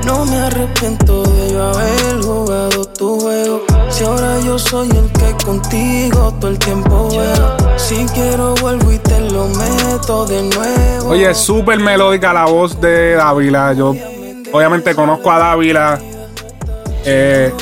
[0.06, 3.62] No me arrepiento de yo haber jugado tu juego.
[3.90, 7.10] Si ahora yo soy el que contigo todo el tiempo.
[7.78, 11.10] Si quiero vuelvo y te lo meto de nuevo.
[11.12, 13.72] Oye, súper melódica la voz de Dávila.
[13.72, 13.96] Yo
[14.52, 15.98] obviamente conozco a Dávila.
[17.06, 17.54] Eh,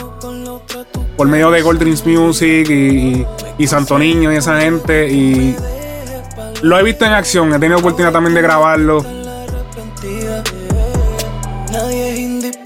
[1.18, 3.26] por medio de Gold Dreams Music y,
[3.58, 5.10] y, Santo Niño y esa gente.
[5.12, 5.56] Y
[6.62, 9.04] lo he visto en acción, he tenido oportunidad también de grabarlo.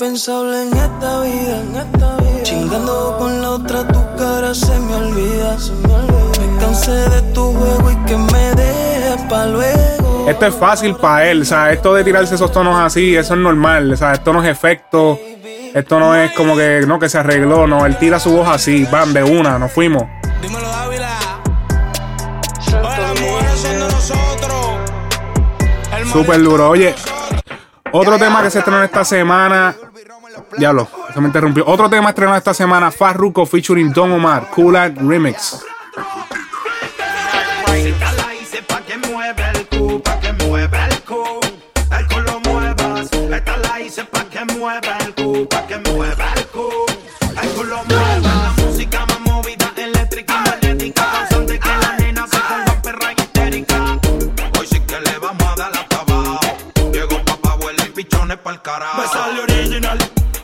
[0.01, 2.43] indispensable en esta vida, en esta vida.
[2.43, 6.31] Chingando con la otra, tu cara se me olvida, se me olvida.
[6.39, 10.27] Me cansé de tu juego y que me dejes pa' luego.
[10.27, 13.39] Esto es fácil para él, o sea, esto de tirarse esos tonos así, eso es
[13.39, 15.19] normal, o sea, esto no es efecto,
[15.73, 18.85] esto no es como que, no, que se arregló, no, él tira su voz así,
[18.91, 20.03] van de una, nos fuimos.
[20.41, 21.09] Dímelo, Dávila.
[26.11, 26.93] Súper duro, oye,
[27.91, 29.73] otro tema que se estrenó esta semana,
[30.57, 34.97] diablo, se me interrumpió, otro tema estrenado esta semana, Farruko featuring Don Omar, Cool Art
[34.97, 35.63] Remix.
[43.33, 46.69] Esta la hice pa' que mueva el cu, pa' que mueva el cu.
[46.69, 46.81] El cu lo muevas.
[46.91, 47.01] Esta la hice pa' que mueva el cu, pa' que mueva el cu.
[47.41, 48.35] El cu lo muevas.
[48.41, 51.03] La música más movida, eléctrica y magnética.
[51.11, 53.99] Causante que la nena se ponga perra y histérica.
[54.59, 56.39] Hoy sí que le vamos a dar hasta abajo.
[56.91, 59.01] Llegó papá, abuela y pichones pa'l carajo.
[59.01, 59.97] Me sale original,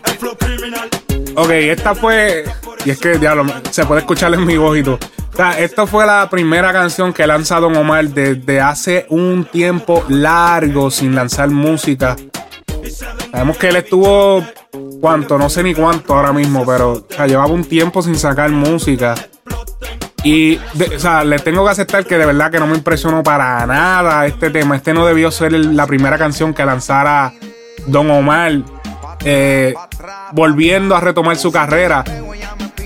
[0.06, 0.90] el flow criminal.
[1.36, 2.46] Ok, esta fue.
[2.86, 5.00] Y es que, diablo, se puede escuchar en mi voz y todo.
[5.34, 10.04] O sea, esta fue la primera canción que lanza Don Omar desde hace un tiempo
[10.08, 12.16] largo sin lanzar música.
[12.92, 14.44] Sabemos que él estuvo.
[15.02, 15.38] ¿Cuánto?
[15.38, 19.16] No sé ni cuánto ahora mismo, pero o sea, llevaba un tiempo sin sacar música.
[20.24, 23.66] Y, o sea, le tengo que aceptar que de verdad que no me impresionó para
[23.66, 24.76] nada este tema.
[24.76, 27.34] Este no debió ser la primera canción que lanzara
[27.86, 28.54] Don Omar.
[29.24, 29.74] eh,
[30.32, 32.04] volviendo a retomar su carrera.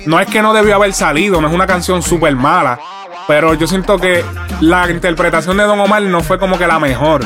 [0.06, 2.80] No es que no debió haber salido, no es una canción súper mala.
[3.28, 4.26] Pero yo siento que
[4.60, 7.22] la interpretación de Don Omar no fue como que la mejor.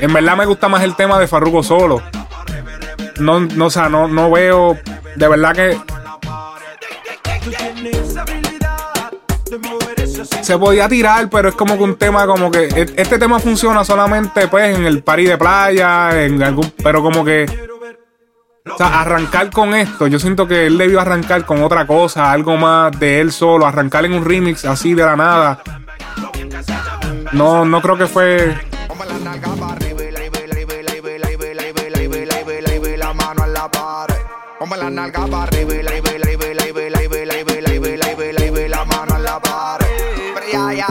[0.00, 2.02] En verdad me gusta más el tema de Farruko solo.
[3.18, 4.78] No, no, o sea, no, no veo.
[5.16, 5.76] De verdad que
[10.42, 13.84] se podía tirar, pero es como que un tema como que e- este tema funciona
[13.84, 17.46] solamente pues en el party de playa, en algún, pero como que
[18.72, 22.56] o sea, arrancar con esto, yo siento que él debió arrancar con otra cosa, algo
[22.56, 25.62] más de él solo, arrancar en un remix así de la nada.
[27.32, 28.56] No, no creo que fue
[34.60, 36.54] Ponme la nalga para arriba y la y la y la y la y
[36.90, 39.86] la y la y la y mano en la pared.
[40.34, 40.86] Pero ya, ya,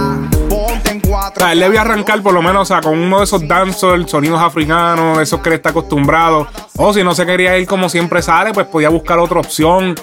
[0.50, 3.26] ponte en O sea, él debió arrancar por lo menos o sea, con uno de
[3.26, 6.48] esos dancehall, sonidos africanos, esos que él está acostumbrado.
[6.78, 9.94] O si no se quería ir como siempre sale, pues podía buscar otra opción.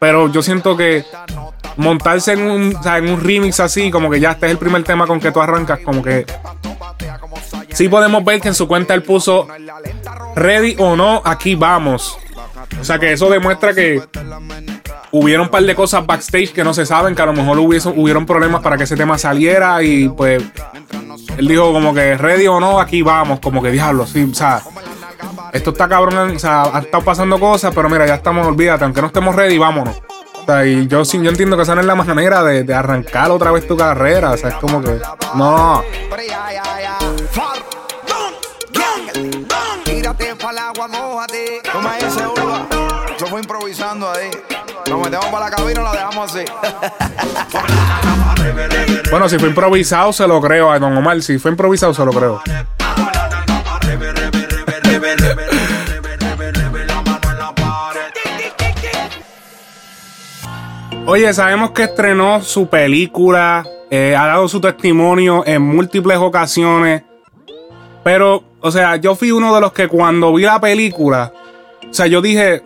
[0.00, 1.04] Pero yo siento que
[1.76, 4.58] montarse en un, o sea, en un remix así, como que ya este es el
[4.58, 6.26] primer tema con que tú arrancas, como que
[7.70, 9.46] sí podemos ver que en su cuenta él puso
[10.34, 12.18] ready o no, aquí vamos.
[12.80, 14.02] O sea que eso demuestra que
[15.12, 17.88] hubieron un par de cosas backstage que no se saben, que a lo mejor hubiese,
[17.88, 20.42] hubieron problemas para que ese tema saliera y pues
[21.36, 24.62] él dijo como que ready o no, aquí vamos, como que diablo, sí, o sea,
[25.52, 29.00] esto está cabrón, o sea, ha estado pasando cosas, pero mira, ya estamos, olvídate, aunque
[29.00, 29.96] no estemos ready, vámonos.
[30.42, 33.30] O sea, y yo yo entiendo que esa no es la manera de, de arrancar
[33.30, 34.98] otra vez tu carrera, o sea, es como que,
[35.34, 35.82] no,
[40.16, 41.62] Tírate pa'l agua, mojate.
[42.00, 42.66] Dices, Urba.
[43.18, 44.30] Yo fui improvisando ahí.
[44.88, 46.44] Nos metemos para la cabina y lo dejamos así.
[49.10, 52.12] bueno, si fue improvisado, se lo creo a Don Omar, si fue improvisado, se lo
[52.12, 52.42] creo.
[61.06, 67.02] Oye, sabemos que estrenó su película, eh, ha dado su testimonio en múltiples ocasiones,
[68.04, 71.32] pero, o sea, yo fui uno de los que cuando vi la película,
[71.88, 72.62] o sea, yo dije,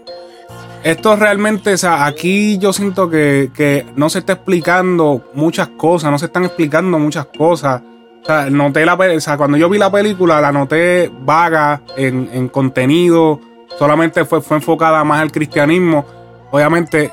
[0.84, 6.10] esto realmente, o sea, aquí yo siento que, que no se está explicando muchas cosas,
[6.10, 7.82] no se están explicando muchas cosas.
[8.22, 12.28] O sea, noté la, o sea, cuando yo vi la película, la noté vaga en,
[12.32, 13.40] en contenido,
[13.78, 16.04] solamente fue, fue enfocada más al cristianismo.
[16.50, 17.10] Obviamente,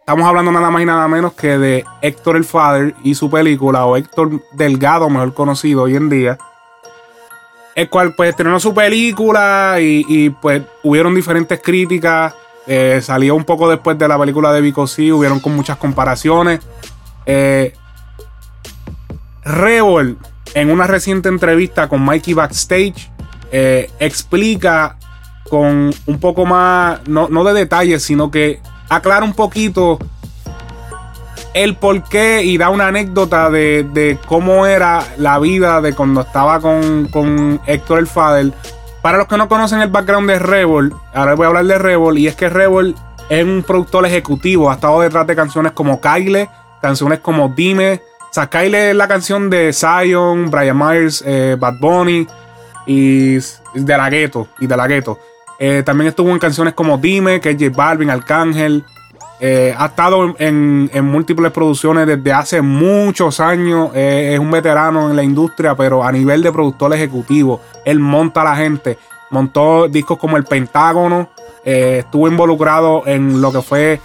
[0.00, 3.84] estamos hablando nada más y nada menos que de Héctor el Father y su película,
[3.84, 6.38] o Héctor Delgado, mejor conocido hoy en día.
[7.74, 12.34] El cual pues estrenó su película y, y, pues hubieron diferentes críticas.
[12.66, 16.60] Eh, salió un poco después de la película de Vico C, hubieron con muchas comparaciones.
[17.26, 17.72] Eh,
[19.44, 20.18] Revol,
[20.54, 23.10] en una reciente entrevista con Mikey Backstage,
[23.50, 24.96] eh, explica
[25.48, 29.98] con un poco más, no, no de detalles, sino que aclara un poquito
[31.54, 36.22] el por qué y da una anécdota de, de cómo era la vida de cuando
[36.22, 38.52] estaba con, con Héctor el Fader.
[39.02, 42.18] Para los que no conocen el background de Revol, ahora voy a hablar de Revol,
[42.18, 42.94] y es que Revol
[43.28, 46.48] es un productor ejecutivo, ha estado detrás de canciones como Kyle,
[46.80, 48.02] canciones como Dime.
[48.20, 52.26] O sea, Kyle es la canción de Zion, Brian Myers, eh, Bad Bunny
[52.86, 54.08] y de la.
[54.58, 55.18] Y de la Ghetto.
[55.58, 58.84] Eh, también estuvo en canciones como Dime, que es Balvin, Arcángel.
[59.44, 63.90] Eh, ha estado en, en múltiples producciones desde hace muchos años.
[63.92, 68.42] Eh, es un veterano en la industria, pero a nivel de productor ejecutivo, él monta
[68.42, 68.98] a la gente.
[69.30, 71.28] Montó discos como El Pentágono.
[71.64, 74.00] eh, estuvo involucrado en lo que fue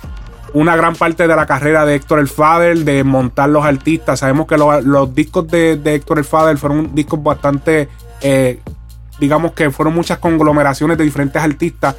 [0.53, 4.19] una gran parte de la carrera de Héctor el Father, de montar los artistas.
[4.21, 7.89] Sabemos que lo- los discos de, de Héctor el Father fueron discos bastante,
[9.19, 11.95] digamos que fueron muchas conglomeraciones de diferentes artistas.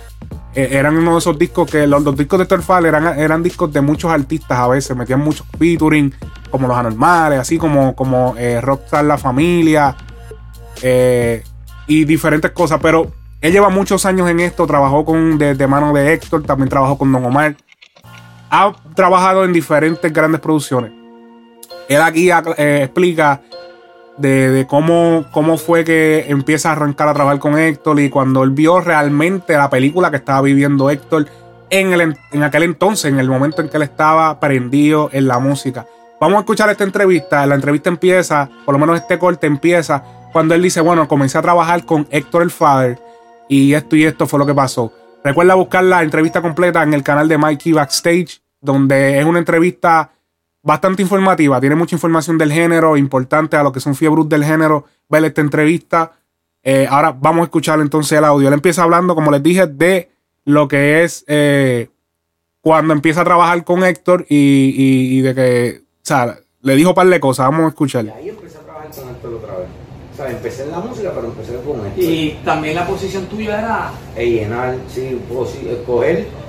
[0.54, 3.80] Eh, eran uno de esos discos que los, discos de Father eran, eran discos de
[3.80, 6.12] muchos artistas a veces, metían muchos featuring,
[6.50, 9.96] como Los Anormales, así como, como eh, Rockstar La Familia
[10.82, 11.42] eh,
[11.86, 12.80] y diferentes cosas.
[12.80, 16.68] Pero él lleva muchos años en esto, trabajó con de, de mano de Héctor, también
[16.68, 17.56] trabajó con Don Omar
[18.50, 20.92] ha trabajado en diferentes grandes producciones.
[21.88, 23.40] Él aquí explica
[24.18, 28.50] de, cómo, cómo fue que empieza a arrancar a trabajar con Héctor y cuando él
[28.50, 31.26] vio realmente la película que estaba viviendo Héctor
[31.70, 35.38] en, el, en aquel entonces, en el momento en que él estaba prendido en la
[35.38, 35.86] música.
[36.20, 37.46] Vamos a escuchar esta entrevista.
[37.46, 40.02] La entrevista empieza, por lo menos este corte empieza,
[40.32, 42.98] cuando él dice, bueno, comencé a trabajar con Héctor el Father
[43.48, 44.92] y esto y esto fue lo que pasó.
[45.22, 50.10] Recuerda buscar la entrevista completa en el canal de Mikey Backstage, donde es una entrevista
[50.68, 51.58] bastante informativa.
[51.60, 54.84] Tiene mucha información del género, importante a lo que son fiebres del género.
[55.08, 56.12] Ver esta entrevista.
[56.62, 58.48] Eh, ahora vamos a escuchar entonces el audio.
[58.48, 60.10] Él empieza hablando, como les dije, de
[60.44, 61.88] lo que es eh,
[62.60, 64.74] cuando empieza a trabajar con Héctor y,
[65.16, 67.46] y- de que, o sea, le dijo un par de cosas.
[67.46, 68.04] Vamos a escuchar.
[68.14, 69.68] Ahí empecé a trabajar con Héctor otra vez.
[70.18, 72.02] Sea, empecé en la música, pero empecé con Héctor.
[72.04, 75.16] Y también la posición tuya era E llenar, sí,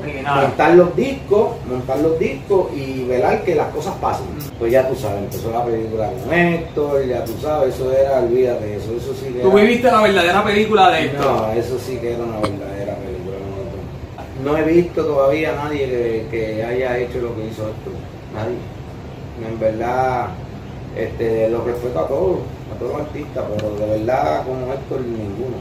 [0.02, 0.42] Original.
[0.48, 4.26] montar los discos, montar los discos y velar que las cosas pasen.
[4.58, 8.76] Pues ya tú sabes, empezó la película con Héctor, ya tú sabes, eso era, olvídate
[8.78, 11.22] eso, eso sí que Tú era- viviste la verdadera película de esto.
[11.22, 13.36] No, eso sí que era una verdadera película.
[14.44, 17.94] No, no he visto todavía a nadie que, que haya hecho lo que hizo Héctor.
[18.34, 18.58] Nadie.
[19.48, 20.30] En verdad,
[20.98, 22.40] este, lo respeto a todos,
[22.74, 25.58] a todos los pero de verdad como Héctor ninguno.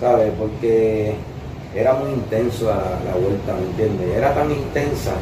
[0.00, 0.32] ¿Sabes?
[0.38, 1.14] Porque
[1.74, 4.16] era muy intenso la, vuelta, ¿me entiendes?
[4.16, 5.12] Era tan intensa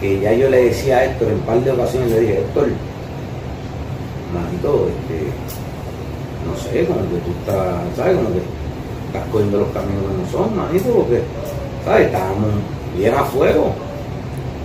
[0.00, 2.68] que ya yo le decía a Héctor en un par de ocasiones, le dije, Héctor,
[4.32, 5.30] manito, este,
[6.46, 8.16] no sé, como que tú estás, ¿sabes?
[8.16, 8.40] Como que
[9.06, 11.22] estás cogiendo los caminos que no son, manito, porque,
[11.84, 12.06] ¿sabes?
[12.06, 12.50] Estábamos
[12.96, 13.72] bien a fuego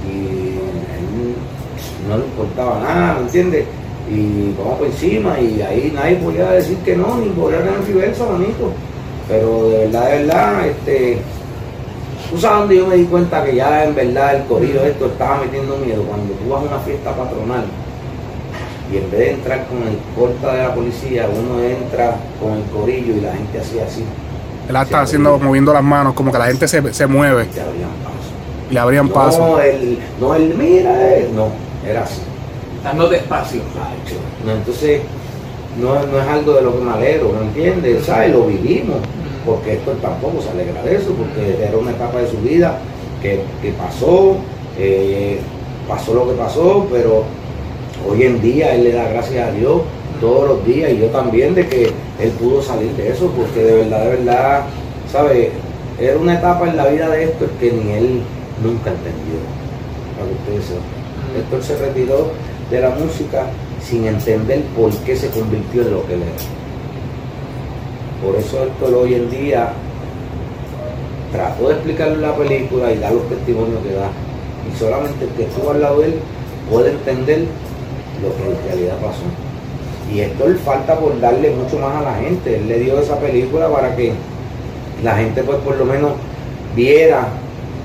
[0.07, 1.35] y él
[2.07, 3.65] no le importaba nada, ¿me entiendes?
[4.11, 8.25] Y vamos por encima y ahí nadie podía decir que no, ni podía ganar reversa,
[8.25, 8.71] manito.
[9.27, 11.17] Pero de verdad, de verdad, este,
[12.29, 15.37] tú sabes dónde yo me di cuenta que ya en verdad el corrido esto estaba
[15.39, 17.63] metiendo miedo, cuando tú vas a una fiesta patronal
[18.91, 22.63] y en vez de entrar con el corta de la policía, uno entra con el
[22.65, 24.03] corillo y la gente hacía así,
[24.69, 27.89] Él está haciendo, moviendo las manos, como que la gente se, se mueve te abrían
[28.03, 28.69] paso.
[28.69, 29.61] y le abrían No paso.
[29.61, 31.47] el, no el mira, él, no,
[31.89, 32.19] era así.
[32.83, 33.61] Dando despacio.
[34.45, 35.01] Entonces,
[35.79, 38.05] no, no es algo de lo que me alegro, ¿me entiendes?
[38.05, 38.31] ¿Sabes?
[38.31, 38.97] Lo vivimos,
[39.45, 42.79] porque esto tampoco se alegra de eso, porque era una etapa de su vida
[43.21, 44.35] que, que pasó,
[44.77, 45.39] eh,
[45.87, 47.23] pasó lo que pasó, pero
[48.07, 49.81] hoy en día él le da gracias a Dios
[50.19, 53.73] todos los días y yo también de que él pudo salir de eso, porque de
[53.75, 54.61] verdad, de verdad,
[55.11, 55.49] ¿sabes?
[55.99, 58.21] Era una etapa en la vida de Héctor que ni él
[58.63, 59.39] nunca entendió,
[60.15, 61.03] para que ustedes sepan.
[61.37, 62.31] Héctor se retiró
[62.73, 63.45] de la música
[63.87, 66.43] sin entender por qué se convirtió en lo que él era.
[68.25, 69.73] Por eso Héctor hoy en día
[71.31, 74.09] trató de explicarle la película y dar los testimonios que da.
[74.67, 76.15] Y solamente el que estuvo al lado de él
[76.71, 77.45] puede entender
[78.23, 79.21] lo que en realidad pasó.
[80.11, 82.55] Y Héctor falta por darle mucho más a la gente.
[82.55, 84.13] Él le dio esa película para que
[85.03, 86.13] la gente pues por lo menos
[86.75, 87.27] viera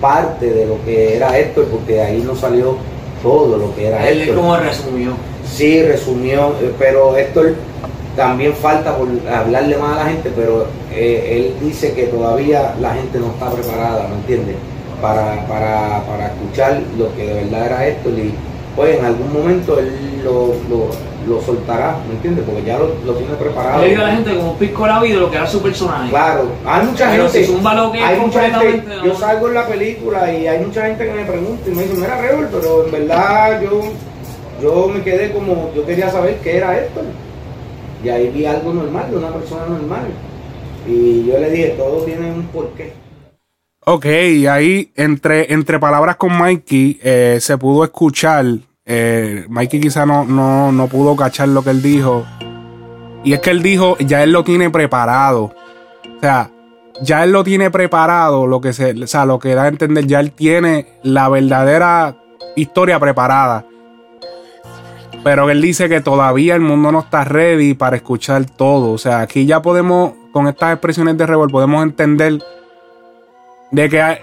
[0.01, 2.77] parte de lo que era Héctor, porque ahí no salió
[3.23, 4.37] todo lo que era Él Héctor.
[4.37, 5.13] como resumió.
[5.47, 7.55] Sí, resumió, eh, pero Héctor
[8.17, 12.95] también falta por hablarle más a la gente, pero eh, él dice que todavía la
[12.95, 14.57] gente no está preparada, ¿me entiendes?
[15.01, 18.35] Para, para, para escuchar lo que de verdad era Héctor y
[18.75, 20.91] pues en algún momento él lo, lo,
[21.29, 22.45] lo soltará, ¿me entiendes?
[22.47, 23.83] Porque ya lo, lo tiene preparado.
[23.83, 26.11] Le dio a la gente como un pisco la vida lo que era su personaje.
[26.11, 27.47] Claro, hay mucha Pero gente.
[27.47, 28.95] si lo que es hay mucha gente.
[29.05, 31.95] Yo salgo en la película y hay mucha gente que me pregunta y me dice,
[31.95, 33.83] mira, Rebel, pero en verdad yo,
[34.63, 37.03] yo me quedé como, yo quería saber qué era esto.
[38.03, 40.07] Y ahí vi algo normal, de una persona normal.
[40.87, 42.93] Y yo le dije, todo tiene un porqué.
[43.85, 48.45] Ok, y ahí entre, entre palabras con Mikey eh, se pudo escuchar.
[48.89, 52.25] Eh, Mikey quizá no, no, no pudo cachar lo que él dijo.
[53.23, 55.53] Y es que él dijo, ya él lo tiene preparado.
[56.17, 56.51] O sea,
[57.03, 60.07] ya él lo tiene preparado, lo que se, o sea, lo que da a entender,
[60.07, 62.17] ya él tiene la verdadera
[62.57, 63.67] historia preparada.
[65.23, 68.93] Pero él dice que todavía el mundo no está ready para escuchar todo.
[68.93, 72.39] O sea, aquí ya podemos, con estas expresiones de Revol, podemos entender
[73.71, 74.19] de que hay-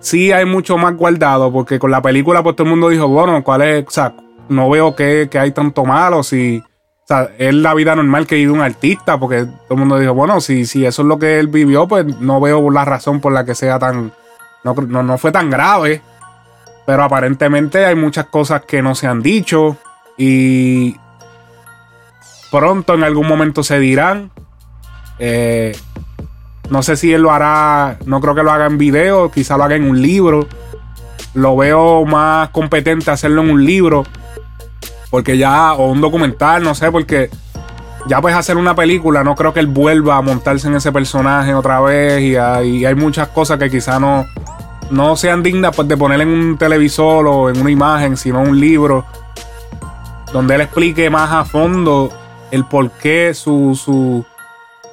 [0.00, 1.52] sí hay mucho más guardado.
[1.52, 3.86] Porque con la película, pues todo el mundo dijo, bueno, ¿cuál es?
[3.86, 4.14] O sea,
[4.48, 6.22] no veo que, que hay tanto malo.
[6.22, 9.18] Si, o sea, es la vida normal que vive un artista.
[9.18, 12.06] Porque todo el mundo dijo, bueno, si, si eso es lo que él vivió, pues
[12.20, 14.12] no veo la razón por la que sea tan.
[14.64, 16.02] No, no, no fue tan grave.
[16.86, 19.76] Pero aparentemente hay muchas cosas que no se han dicho.
[20.16, 20.96] Y
[22.50, 24.30] pronto en algún momento se dirán.
[25.18, 25.76] Eh,
[26.70, 27.98] no sé si él lo hará.
[28.04, 29.30] No creo que lo haga en video.
[29.30, 30.46] Quizá lo haga en un libro.
[31.34, 34.04] Lo veo más competente hacerlo en un libro.
[35.10, 35.72] Porque ya.
[35.74, 37.30] O un documental, no sé, porque.
[38.06, 41.52] Ya pues hacer una película, no creo que él vuelva a montarse en ese personaje
[41.52, 42.22] otra vez.
[42.22, 44.24] Y hay, muchas cosas que quizá no,
[44.90, 48.58] no sean dignas pues, de poner en un televisor o en una imagen, sino un
[48.58, 49.04] libro.
[50.32, 52.10] Donde él explique más a fondo
[52.50, 53.74] el por qué su.
[53.74, 54.24] su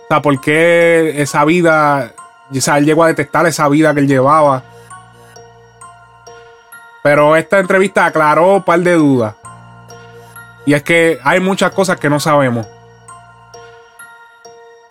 [0.06, 2.12] o sea, por qué esa vida.
[2.52, 4.64] O sea, él llegó a detectar esa vida que él llevaba.
[7.02, 9.36] Pero esta entrevista aclaró un par de dudas.
[10.66, 12.68] Y es que hay muchas cosas que no sabemos.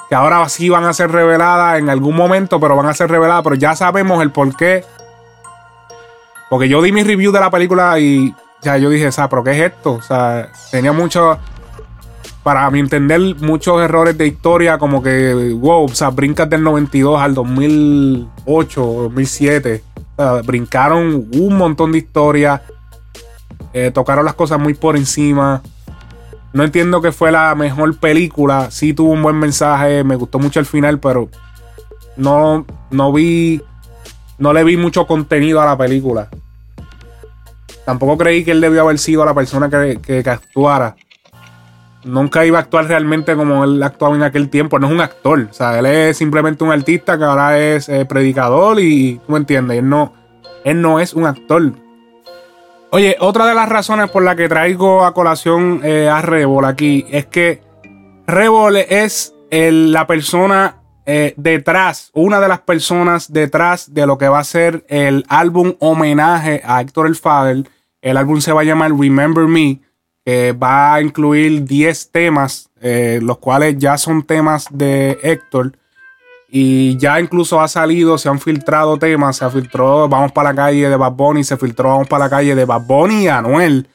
[0.09, 3.45] Que ahora sí van a ser reveladas en algún momento, pero van a ser reveladas.
[3.45, 4.85] Pero ya sabemos el por qué.
[6.51, 9.45] Porque yo di mi review de la película y ya yo dije, o sea, ¿pero
[9.45, 9.93] qué es esto?
[9.93, 11.39] O sea, tenía mucho,
[12.45, 17.21] para mi entender, muchos errores de historia, como que, wow, o sea, brincas del 92
[17.21, 19.83] al 2008, 2007.
[20.17, 22.61] O sea, brincaron un montón de historias.
[23.73, 25.63] eh, tocaron las cosas muy por encima.
[26.53, 28.71] No entiendo que fue la mejor película.
[28.71, 30.05] Sí tuvo un buen mensaje.
[30.05, 31.29] Me gustó mucho el final, pero
[32.17, 33.61] no, no vi.
[34.39, 36.29] No le vi mucho contenido a la película.
[37.85, 40.95] Tampoco creí que él debió haber sido la persona que, que- que actuara.
[42.05, 44.79] Nunca iba a actuar realmente como él actuaba en aquel tiempo.
[44.79, 45.49] No es un actor.
[45.51, 49.39] O sea, él es simplemente un artista que ahora es eh, predicador y tú me
[49.39, 49.79] entiendes.
[49.79, 50.13] Él no,
[50.65, 51.73] él no es un actor.
[52.91, 57.05] Oye, otra de las razones por la que traigo a colación eh, a Revol aquí
[57.11, 57.61] es que
[58.27, 60.77] Revol es la persona
[61.07, 65.75] eh, detrás, una de las personas detrás de lo que va a ser el álbum
[65.79, 67.09] homenaje a Héctor
[67.51, 67.69] el.
[68.01, 69.81] El álbum se va a llamar Remember Me,
[70.25, 75.73] que va a incluir 10 temas, eh, los cuales ya son temas de Héctor.
[76.49, 80.89] Y ya incluso ha salido, se han filtrado temas, se filtró Vamos para la calle
[80.89, 83.89] de Bad Bunny, se filtró Vamos para la calle de Bad Bunny y Anuel.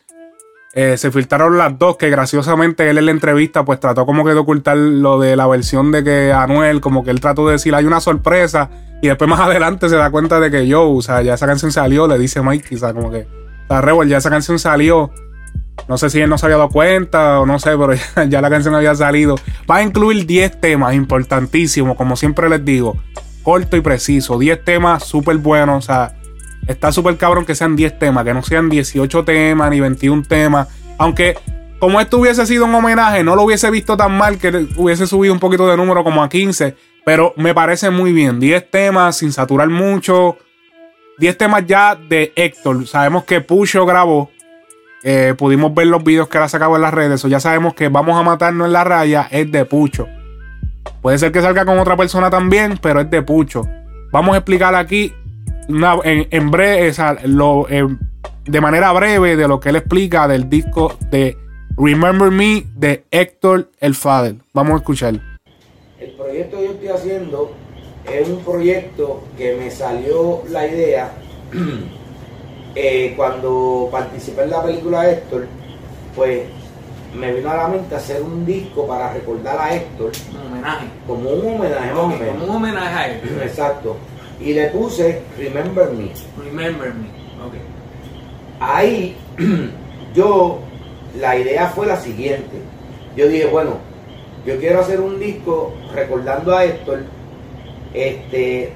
[0.74, 4.32] Eh, se filtraron las dos, que graciosamente él en la entrevista pues trató como que
[4.32, 7.74] de ocultar lo de la versión de que Anuel, como que él trató de decir
[7.74, 8.70] hay una sorpresa
[9.02, 11.72] y después más adelante se da cuenta de que yo, o sea, ya esa canción
[11.72, 15.12] salió, le dice Mike, o sea, como que, o sea, Rebel, ya esa canción salió.
[15.88, 17.94] No sé si él no se había dado cuenta o no sé, pero
[18.30, 19.36] ya, la canción había salido.
[19.70, 22.98] Va a incluir 10 temas importantísimos, como siempre les digo.
[23.44, 24.38] Corto y preciso.
[24.38, 25.86] 10 temas súper buenos.
[25.86, 26.16] O sea,
[26.68, 30.68] está súper cabrón que sean 10 temas, que no sean 18 temas ni 21 temas.
[30.98, 31.38] Aunque,
[31.80, 35.34] como esto hubiese sido un homenaje, no lo hubiese visto tan mal que hubiese subido
[35.34, 36.76] un poquito de número como a 15.
[37.06, 38.40] Pero me parece muy bien.
[38.40, 40.38] 10 temas sin saturar mucho.
[41.18, 42.86] 10 temas ya de Héctor.
[42.88, 44.30] Sabemos que Pucho grabó.
[45.04, 47.24] Eh, pudimos ver los videos que él ha sacado en las redes.
[47.24, 49.28] O ya sabemos que vamos a matarnos en la raya.
[49.32, 50.08] Es de Pucho.
[51.02, 53.64] Puede ser que salga con otra persona también, pero es de Pucho.
[54.12, 55.14] Vamos a explicar aquí
[55.68, 56.92] una- en, en breve,
[57.70, 57.88] eh,
[58.46, 61.38] de manera breve de lo que él explica del disco de
[61.78, 64.36] Remember Me de Héctor el Father.
[64.54, 65.14] Vamos a escuchar.
[66.00, 67.52] El proyecto que yo estoy haciendo
[68.12, 71.12] es un proyecto que me salió la idea
[72.76, 75.48] eh, cuando participé en la película Héctor,
[76.16, 76.44] pues
[77.16, 80.12] me vino a la mente hacer un disco para recordar a Héctor.
[80.32, 80.86] Un homenaje.
[81.08, 83.22] Como un homenaje, más como un homenaje a él.
[83.44, 83.98] Exacto.
[84.40, 86.12] Y le puse Remember Me.
[86.44, 87.08] Remember me.
[87.46, 87.54] Ok.
[88.60, 89.18] Ahí
[90.14, 90.60] yo,
[91.20, 92.62] la idea fue la siguiente.
[93.16, 93.78] Yo dije, bueno,
[94.46, 97.04] yo quiero hacer un disco recordando a Héctor,
[97.94, 98.72] este,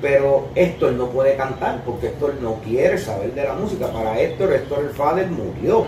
[0.00, 3.86] pero Héctor no puede cantar porque Héctor no quiere saber de la música.
[3.92, 5.86] Para Héctor, Héctor el Father murió.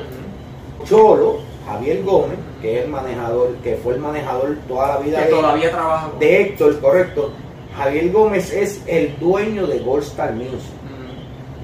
[0.84, 5.24] Cholo, Javier Gómez, que es el manejador, que fue el manejador toda la vida Que
[5.26, 7.30] de, todavía trabaja de Héctor, correcto.
[7.76, 10.72] Javier Gómez es el dueño de Gold Star Music.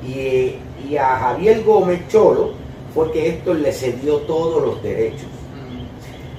[0.06, 0.56] Y,
[0.88, 2.52] y a Javier Gómez Cholo
[2.94, 5.28] fue que Héctor le cedió todos los derechos.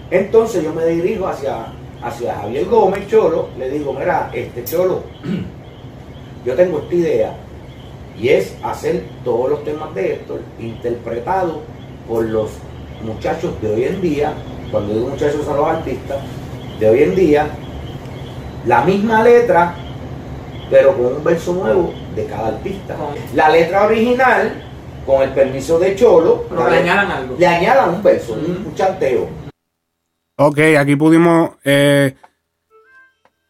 [0.09, 1.67] Entonces yo me dirijo hacia
[2.01, 5.03] hacia Javier Gómez, Cholo, le digo, mira, este Cholo,
[6.45, 7.33] yo tengo esta idea
[8.19, 11.57] y es hacer todos los temas de Héctor interpretados
[12.07, 12.49] por los
[13.03, 14.33] muchachos de hoy en día,
[14.71, 16.17] cuando digo muchachos son los artistas,
[16.79, 17.47] de hoy en día,
[18.65, 19.73] la misma letra,
[20.69, 22.95] pero con un verso nuevo de cada artista.
[23.33, 24.51] La letra original,
[25.05, 27.35] con el permiso de Cholo, le le- añadan algo.
[27.39, 29.27] le añadan un verso, un, un chanteo.
[30.37, 31.51] Ok, aquí pudimos.
[31.63, 32.15] eh,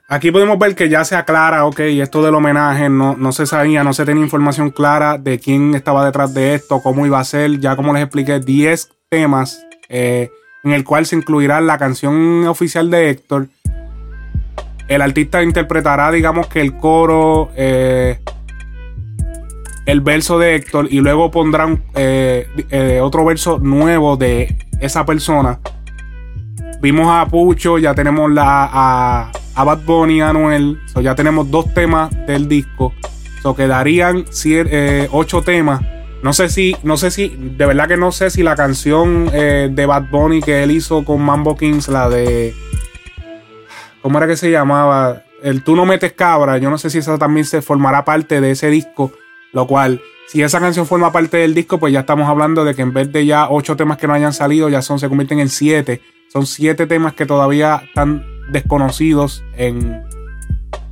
[0.10, 3.84] aquí pudimos ver que ya se aclara, ok, esto del homenaje no, no se sabía,
[3.84, 7.60] no se tenía información clara de quién estaba detrás de esto, cómo iba a ser.
[7.60, 10.30] Ya como les expliqué, 10 temas eh,
[10.64, 13.48] en el cual se incluirá la canción oficial de Héctor.
[14.88, 18.20] El artista interpretará, digamos que el coro, eh,
[19.86, 25.60] el verso de Héctor y luego pondrán eh, eh, otro verso nuevo de esa persona.
[26.82, 30.80] Vimos a Pucho, ya tenemos la, a, Bad Bunny, a Anuel.
[31.04, 32.94] Ya tenemos dos temas del disco.
[33.42, 35.82] So, quedarían eh, ocho temas.
[36.24, 39.70] No sé si, no sé si, de verdad que no sé si la canción eh,
[39.72, 42.54] de Bad Bunny que él hizo con Mambo Kings, la de.
[44.02, 45.24] ¿Cómo era que se llamaba?
[45.44, 46.58] El Tú no metes cabra.
[46.58, 49.12] Yo no sé si esa también se formará parte de ese disco.
[49.54, 52.82] Lo cual, si esa canción forma parte del disco, pues ya estamos hablando de que
[52.82, 55.50] en vez de ya ocho temas que no hayan salido, ya son, se convierten en
[55.50, 56.02] siete.
[56.32, 60.04] Son siete temas que todavía están desconocidos en.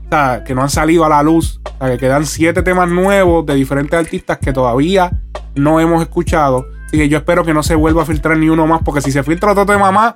[0.05, 1.59] O sea, que no han salido a la luz.
[1.63, 5.11] O sea, que quedan siete temas nuevos de diferentes artistas que todavía
[5.55, 6.65] no hemos escuchado.
[6.87, 9.11] Así que yo espero que no se vuelva a filtrar ni uno más, porque si
[9.11, 10.15] se filtra otro tema más,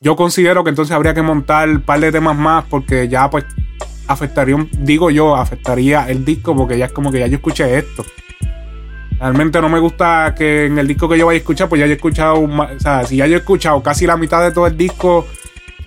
[0.00, 3.44] yo considero que entonces habría que montar un par de temas más, porque ya pues
[4.10, 8.04] afectaría, digo yo, afectaría el disco, porque ya es como que ya yo escuché esto.
[9.20, 11.86] Realmente no me gusta que en el disco que yo vaya a escuchar, pues ya
[11.86, 14.66] yo he escuchado, o sea, si ya yo he escuchado casi la mitad de todo
[14.66, 15.26] el disco,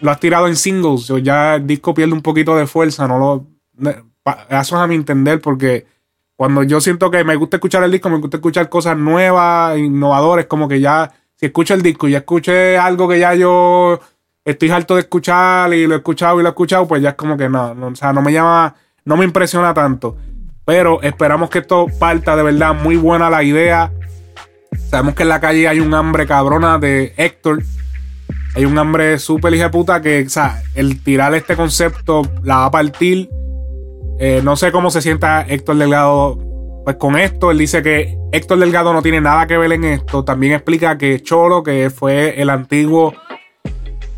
[0.02, 3.18] lo has tirado en singles, o ya el disco pierde un poquito de fuerza, no
[3.18, 3.48] lo...
[4.50, 5.86] Eso es a mi entender, porque
[6.38, 10.46] cuando yo siento que me gusta escuchar el disco, me gusta escuchar cosas nuevas, innovadoras,
[10.46, 14.00] como que ya, si escucho el disco y ya escuché algo que ya yo
[14.46, 17.16] estoy harto de escuchar y lo he escuchado y lo he escuchado, pues ya es
[17.16, 18.76] como que no, no, o sea, no me llama,
[19.06, 20.18] no me impresiona tanto.
[20.66, 23.92] Pero esperamos que esto parta de verdad muy buena la idea.
[24.90, 27.64] Sabemos que en la calle hay un hambre cabrona de Héctor.
[28.56, 32.66] Hay un hambre súper hija puta que, o sea, el tirar este concepto la va
[32.66, 33.30] a partir.
[34.20, 36.38] Eh, no sé cómo se sienta Héctor Delgado
[36.86, 37.52] pues con esto.
[37.52, 40.24] Él dice que Héctor Delgado no tiene nada que ver en esto.
[40.24, 43.14] También explica que Cholo, que fue el antiguo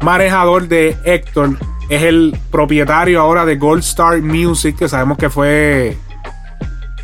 [0.01, 1.57] manejador de Héctor,
[1.89, 5.97] es el propietario ahora de Gold Star Music, que sabemos que fue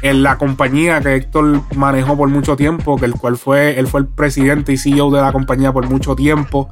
[0.02, 4.02] en la compañía que Héctor manejó por mucho tiempo, que el cual fue, él fue
[4.02, 6.68] el presidente y CEO de la compañía por mucho tiempo,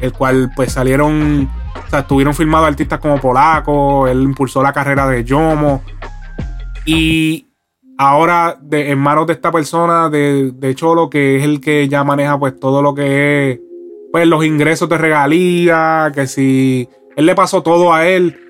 [0.00, 1.50] el cual pues salieron,
[1.86, 5.82] o sea, estuvieron filmados artistas como Polaco, él impulsó la carrera de Yomo,
[6.84, 7.48] y
[7.98, 12.04] ahora de, en manos de esta persona, de, de Cholo, que es el que ya
[12.04, 13.60] maneja pues todo lo que es,
[14.14, 18.40] pues los ingresos de regalía, que si él le pasó todo a él,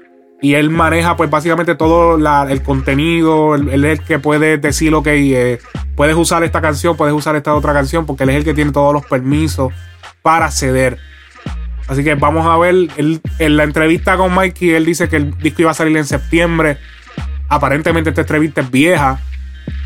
[0.42, 4.92] y él maneja pues básicamente todo la- el contenido, él, es el que puede decir,
[4.94, 5.58] ok, eh,
[5.96, 8.72] puedes usar esta canción, puedes usar esta otra canción, porque él es el que tiene
[8.72, 9.72] todos los permisos
[10.20, 10.98] para ceder.
[11.88, 15.34] Así que vamos a ver, él- en la entrevista con Mikey, él dice que el
[15.38, 16.76] disco iba a salir en septiembre.
[17.48, 19.18] Aparentemente esta entrevista es vieja.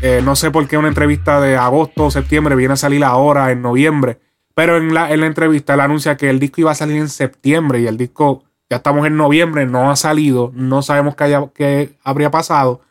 [0.01, 3.49] Eh, no sé por qué una entrevista de agosto o septiembre viene a salir ahora
[3.51, 4.19] en noviembre.
[4.59, 7.07] Pero en la, en la entrevista él anuncia que el disco iba a salir en
[7.07, 11.49] septiembre y el disco ya estamos en noviembre, no ha salido, no sabemos qué, haya-
[11.55, 12.81] qué habría pasado.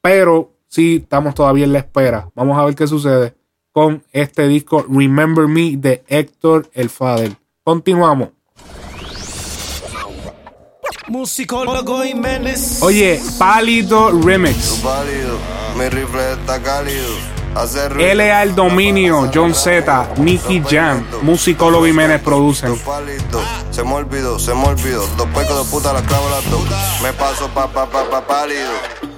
[0.00, 2.30] Pero sí estamos todavía en la espera.
[2.34, 3.34] Vamos a ver qué sucede
[3.72, 7.36] con este disco Remember Me de Héctor El Fader.
[7.62, 8.30] Continuamos.
[11.08, 12.82] Musicólogo Jiménez.
[12.82, 14.80] Oye, Pálido Remix.
[14.82, 15.36] Pálido,
[15.76, 17.41] mi rifle está cálido.
[17.54, 22.80] LA El Dominio, John Z, Nicky Jam, Musicólogo Jiménez producen.
[23.70, 25.06] Se me olvidó, se me olvidó.
[25.16, 26.62] Dos pecos de puta, la clavo las dos.
[27.02, 28.70] Me paso pa pa pa pa pálido.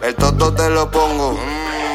[0.03, 1.39] El toto te lo pongo,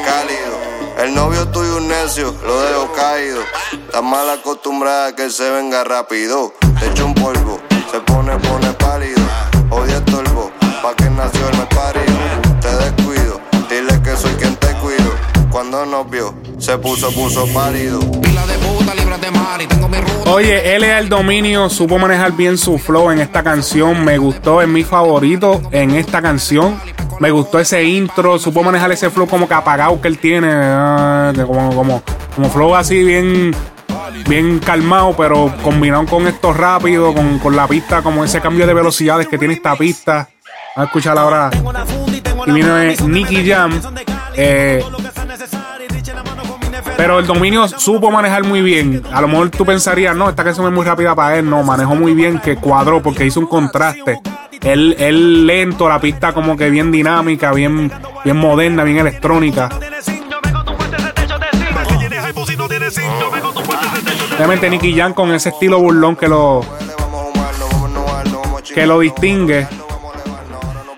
[0.04, 0.60] cálido.
[0.98, 3.40] El novio tuyo un necio, lo dejo caído.
[3.72, 6.54] Está mal acostumbrada que se venga rápido.
[6.78, 7.60] Te echo un polvo,
[7.90, 9.20] se pone, pone pálido.
[9.70, 10.50] Odio estorbo,
[10.82, 12.09] pa' que nació el me parido.
[15.50, 18.00] Cuando nos vio, se puso, puso pálido.
[20.26, 24.04] Oye, LA El Dominio supo manejar bien su flow en esta canción.
[24.04, 26.80] Me gustó, es mi favorito en esta canción.
[27.18, 30.48] Me gustó ese intro, supo manejar ese flow como que apagado que él tiene.
[30.52, 32.02] ah, como, como,
[32.36, 33.54] como flow así bien.
[34.28, 38.74] bien calmado, pero combinado con esto rápido, con, con la pista, como ese cambio de
[38.74, 40.28] velocidades que tiene esta pista.
[40.76, 41.50] Vamos a escuchar ahora.
[42.46, 43.80] Y viene Nicky Jam.
[44.42, 44.82] Eh,
[46.96, 49.02] pero el dominio supo manejar muy bien.
[49.12, 51.48] A lo mejor tú pensarías, no, esta canción es muy rápida para él.
[51.48, 54.18] No, manejó muy bien, que cuadró porque hizo un contraste.
[54.62, 57.92] Él, él lento, la pista como que bien dinámica, bien,
[58.24, 59.68] bien moderna, bien electrónica.
[64.36, 66.64] Obviamente Nicky Jam con ese estilo burlón que lo
[68.74, 69.66] que lo distingue.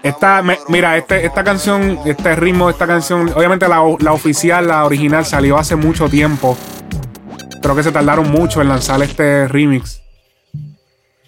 [0.02, 4.84] Esta, mira, este, esta canción, este ritmo de esta canción, obviamente la, la oficial, la
[4.84, 6.58] original, salió hace mucho tiempo.
[7.62, 10.02] Creo que se tardaron mucho en lanzar este remix.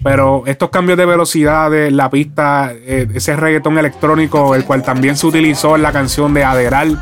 [0.02, 5.16] Pero estos cambios de velocidad de la pista, eh, ese reggaetón electrónico, el cual también
[5.16, 7.00] se utilizó en la canción de Aderal.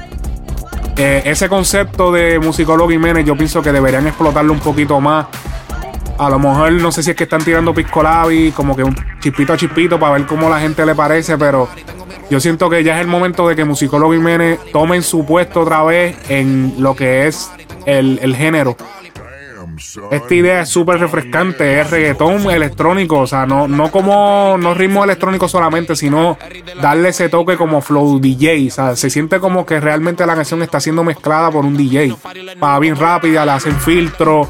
[0.97, 5.27] eh, ese concepto de musicólogo Jiménez, yo pienso que deberían explotarlo un poquito más.
[6.27, 8.95] A lo mejor no sé si es que están tirando Pisco Labi, como que un
[9.21, 11.69] chispito a chispito para ver cómo la gente le parece, pero
[12.31, 15.83] yo siento que ya es el momento de que Musicólogo Jiménez tomen su puesto otra
[15.83, 17.51] vez en lo que es
[17.87, 18.77] el, el género.
[20.11, 25.03] Esta idea es súper refrescante, es reggaetón electrónico, o sea, no, no como, no ritmo
[25.03, 26.39] electrónico solamente, sino
[26.81, 30.63] darle ese toque como flow DJ, o sea, se siente como que realmente la canción
[30.63, 32.15] está siendo mezclada por un DJ.
[32.63, 34.49] Va bien rápida, le hacen filtro,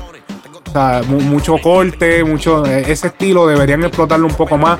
[0.72, 4.78] o sea, mu- mucho corte, mucho, eh, ese estilo deberían explotarlo un poco más.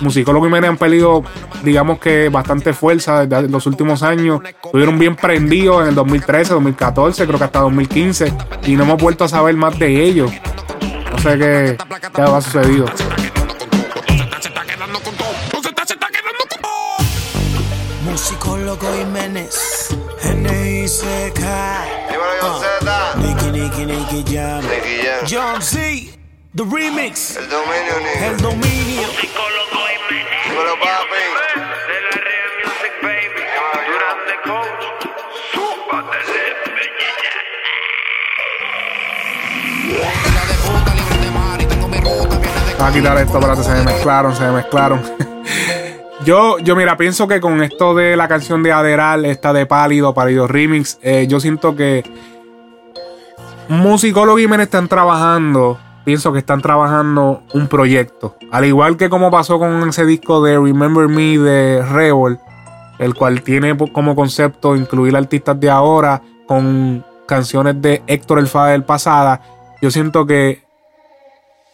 [0.00, 1.22] Musicólogos y Jiménez han perdido,
[1.62, 4.40] digamos que bastante fuerza desde los últimos años.
[4.64, 8.32] Estuvieron bien prendidos en el 2013, 2014, creo que hasta 2015.
[8.66, 10.30] Y no hemos vuelto a saber más de ellos.
[11.12, 11.76] No sé qué,
[12.14, 12.86] qué ha sucedido.
[23.86, 25.26] Nicky, Nicky, Nicky Jam.
[25.26, 25.80] Jam Z,
[26.54, 27.36] The Remix.
[27.36, 28.30] El dominio, niño.
[28.30, 29.08] El dominio.
[30.48, 31.24] Dímelo, papi.
[42.78, 45.00] Voy a quitar esto, espérate, se me mezclaron, se me mezclaron.
[46.24, 50.12] yo, yo, mira, pienso que con esto de la canción de Aderal, esta de Pálido,
[50.12, 52.04] Pálido Remix, eh, yo siento que
[53.68, 58.36] Musicólogo y Jiménez están trabajando, pienso que están trabajando un proyecto.
[58.50, 62.38] Al igual que como pasó con ese disco de Remember Me de Revol,
[62.98, 68.84] el cual tiene como concepto incluir artistas de ahora con canciones de Héctor El Fader
[68.84, 69.40] pasada.
[69.80, 70.62] Yo siento que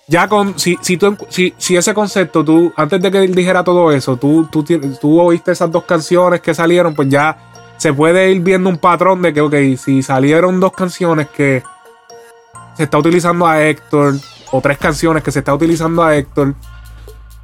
[0.07, 3.63] ya con si, si, tú, si, si ese concepto tú antes de que él dijera
[3.63, 4.65] todo eso tú, tú,
[5.01, 7.37] tú oíste esas dos canciones que salieron pues ya
[7.77, 11.63] se puede ir viendo un patrón de que ok si salieron dos canciones que
[12.81, 14.15] se está utilizando a Héctor
[14.51, 16.55] o tres canciones que se está utilizando a Héctor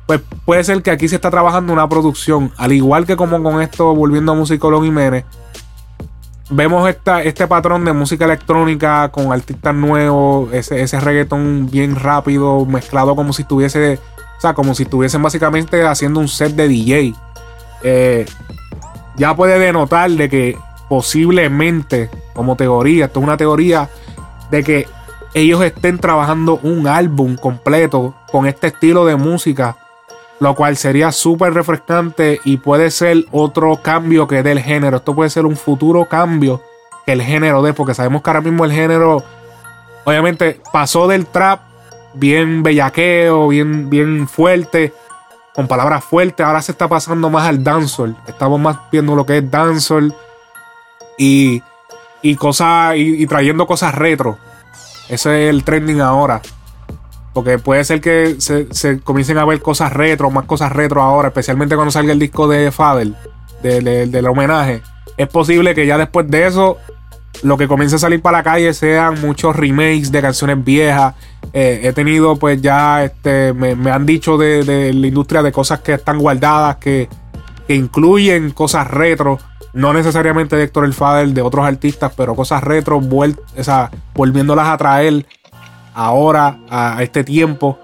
[0.06, 3.60] pues puede ser que aquí se está trabajando una producción al igual que como con
[3.60, 5.26] esto volviendo a Musicólogo Jiménez
[6.48, 12.64] vemos esta, este patrón de música electrónica con artistas nuevos, ese, ese reggaetón bien rápido,
[12.64, 13.98] mezclado como si estuviese,
[14.38, 17.14] o sea, como si estuviesen básicamente haciendo un set de DJ.
[17.82, 18.26] Eh,
[19.16, 20.58] ya puede denotar de que
[20.88, 23.90] posiblemente, como teoría, esto es una teoría,
[24.50, 24.88] de que
[25.34, 29.76] ellos estén trabajando un álbum completo con este estilo de música
[30.38, 34.98] lo cual sería súper refrescante y puede ser otro cambio que dé el género.
[34.98, 36.62] Esto puede ser un futuro cambio
[37.06, 39.22] que el género dé, porque sabemos que ahora mismo el género,
[40.04, 41.60] obviamente, pasó del trap
[42.14, 44.92] bien bellaqueo, bien, bien fuerte,
[45.54, 48.14] con palabras fuertes, ahora se está pasando más al dancehall.
[48.26, 50.14] Estamos más viendo lo que es dancehall
[51.16, 51.62] y,
[52.20, 54.36] y cosas, y, y trayendo cosas retro.
[55.08, 56.40] Ese es el trending ahora.
[57.32, 61.74] Porque puede ser que se, comiencen a ver cosas retro, más cosas retro ahora, especialmente
[61.74, 63.14] cuando salga el disco de Fadel,
[63.62, 64.82] de- de- del homenaje.
[65.18, 66.78] Es posible que ya después de eso,
[67.42, 71.14] lo que comience a salir para la calle sean muchos remakes de canciones viejas.
[71.52, 75.80] Eh, he tenido, pues ya, este, me, han dicho de, de la industria de cosas
[75.80, 77.08] que están guardadas, que,
[77.66, 79.38] que incluyen cosas retro.
[79.76, 83.38] No necesariamente de Héctor El Fadel, de otros artistas, pero cosas retro, vuel-
[84.14, 85.26] volviéndolas a traer
[85.94, 87.78] ahora, a, este tiempo.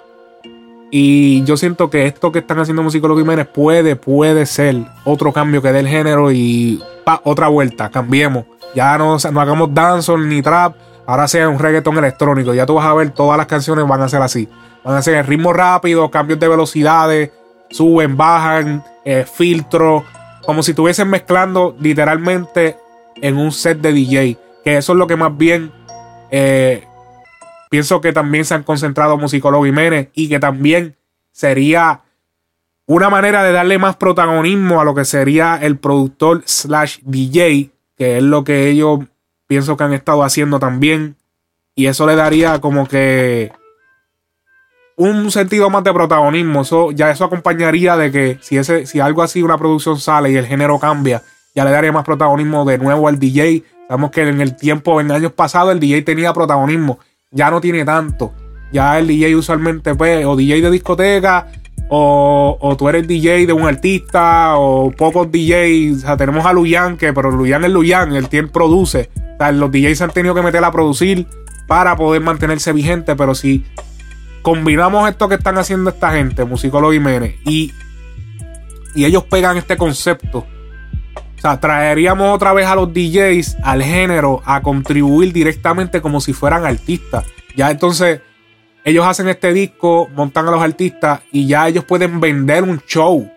[0.90, 5.60] Y yo siento que esto que están haciendo Musicólogo Jiménez puede, puede ser otro cambio
[5.60, 8.46] que dé el género y pa, otra vuelta, cambiemos.
[8.74, 10.74] Ya no, no hagamos dancehall ni trap,
[11.06, 12.54] ahora sea un reggaetón electrónico.
[12.54, 14.48] Ya tú vas a ver, todas las canciones van a ser así.
[14.82, 17.30] Van a ser ritmo rápido, cambios de velocidades,
[17.68, 20.04] suben, bajan, eh, filtro,
[20.44, 22.76] como si estuviesen mezclando literalmente
[23.16, 24.38] en un set de DJ.
[24.64, 25.72] Que eso es lo que más bien
[26.30, 26.84] eh,
[27.70, 30.96] pienso que también se han concentrado Musicólogo Jiménez y que también
[31.30, 32.02] sería
[32.86, 38.18] una manera de darle más protagonismo a lo que sería el productor slash DJ, que
[38.18, 39.00] es lo que ellos
[39.46, 41.16] pienso que han estado haciendo también.
[41.74, 43.52] Y eso le daría como que
[44.96, 46.62] un sentido más de protagonismo.
[46.62, 50.36] Eso, ya eso acompañaría de que si, ese, si algo así, una producción sale y
[50.36, 51.22] el género cambia,
[51.54, 53.64] ya le daría más protagonismo de nuevo al DJ.
[53.88, 56.98] Sabemos que en el tiempo, en años pasados, el DJ tenía protagonismo.
[57.30, 58.32] Ya no tiene tanto.
[58.72, 61.48] Ya el DJ usualmente, pues, o DJ de discoteca,
[61.90, 65.98] o, o tú eres DJ de un artista, o pocos DJs.
[65.98, 69.10] O sea, tenemos a Luyan, que, pero Luyan es Luyan, el tiempo produce.
[69.34, 71.26] O sea, los DJs han tenido que meter a producir
[71.66, 73.64] para poder mantenerse vigente, pero si
[74.42, 77.72] combinamos esto que están haciendo esta gente, Musicólogo Jiménez, y,
[78.94, 80.38] y ellos pegan este concepto.
[80.38, 86.32] O sea, traeríamos otra vez a los DJs al género a contribuir directamente como si
[86.32, 87.24] fueran artistas.
[87.56, 88.20] Ya entonces
[88.84, 93.28] ellos hacen este disco, montan a los artistas y ya ellos pueden vender un show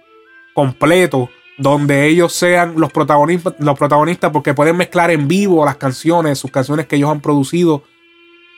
[0.53, 6.38] completo donde ellos sean los protagonistas, los protagonistas porque pueden mezclar en vivo las canciones,
[6.38, 7.84] sus canciones que ellos han producido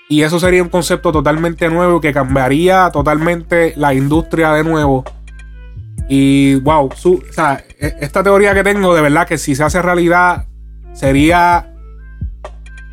[0.09, 5.03] y eso sería un concepto totalmente nuevo que cambiaría totalmente la industria de nuevo.
[6.07, 6.89] Y wow,
[7.79, 10.45] e, esta teoría que tengo, de verdad que si se hace realidad,
[10.93, 11.73] sería.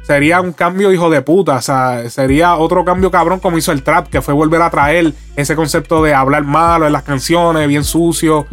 [0.02, 1.56] Sería un cambio hijo de puta.
[1.56, 5.14] O sea, sería otro cambio cabrón como hizo el trap, que fue volver a traer
[5.34, 8.46] ese concepto de hablar malo en las canciones, bien sucio,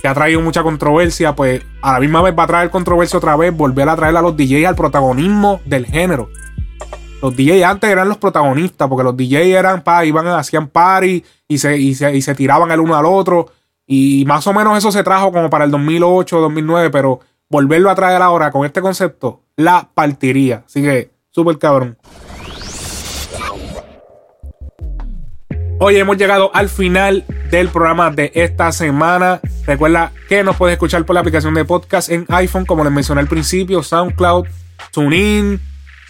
[0.00, 1.34] que ha traído mucha controversia.
[1.34, 4.22] Pues a la misma vez va a traer controversia otra vez, volver a traer a
[4.22, 6.30] los DJs al protagonismo del género.
[7.22, 11.58] Los DJs antes eran los protagonistas, porque los DJs eran, pa, iban, hacían party y
[11.58, 13.46] se, y se, y se tiraban el uno al otro.
[13.86, 17.94] Y más o menos eso se trajo como para el 2008, 2009, pero volverlo a
[17.94, 20.64] traer ahora con este concepto, la partiría.
[20.66, 21.96] Así que, súper cabrón.
[25.78, 29.40] Hoy hemos llegado al final del programa de esta semana.
[29.64, 33.20] Recuerda que nos puedes escuchar por la aplicación de podcast en iPhone, como les mencioné
[33.20, 34.46] al principio, SoundCloud,
[34.90, 35.60] TuneIn,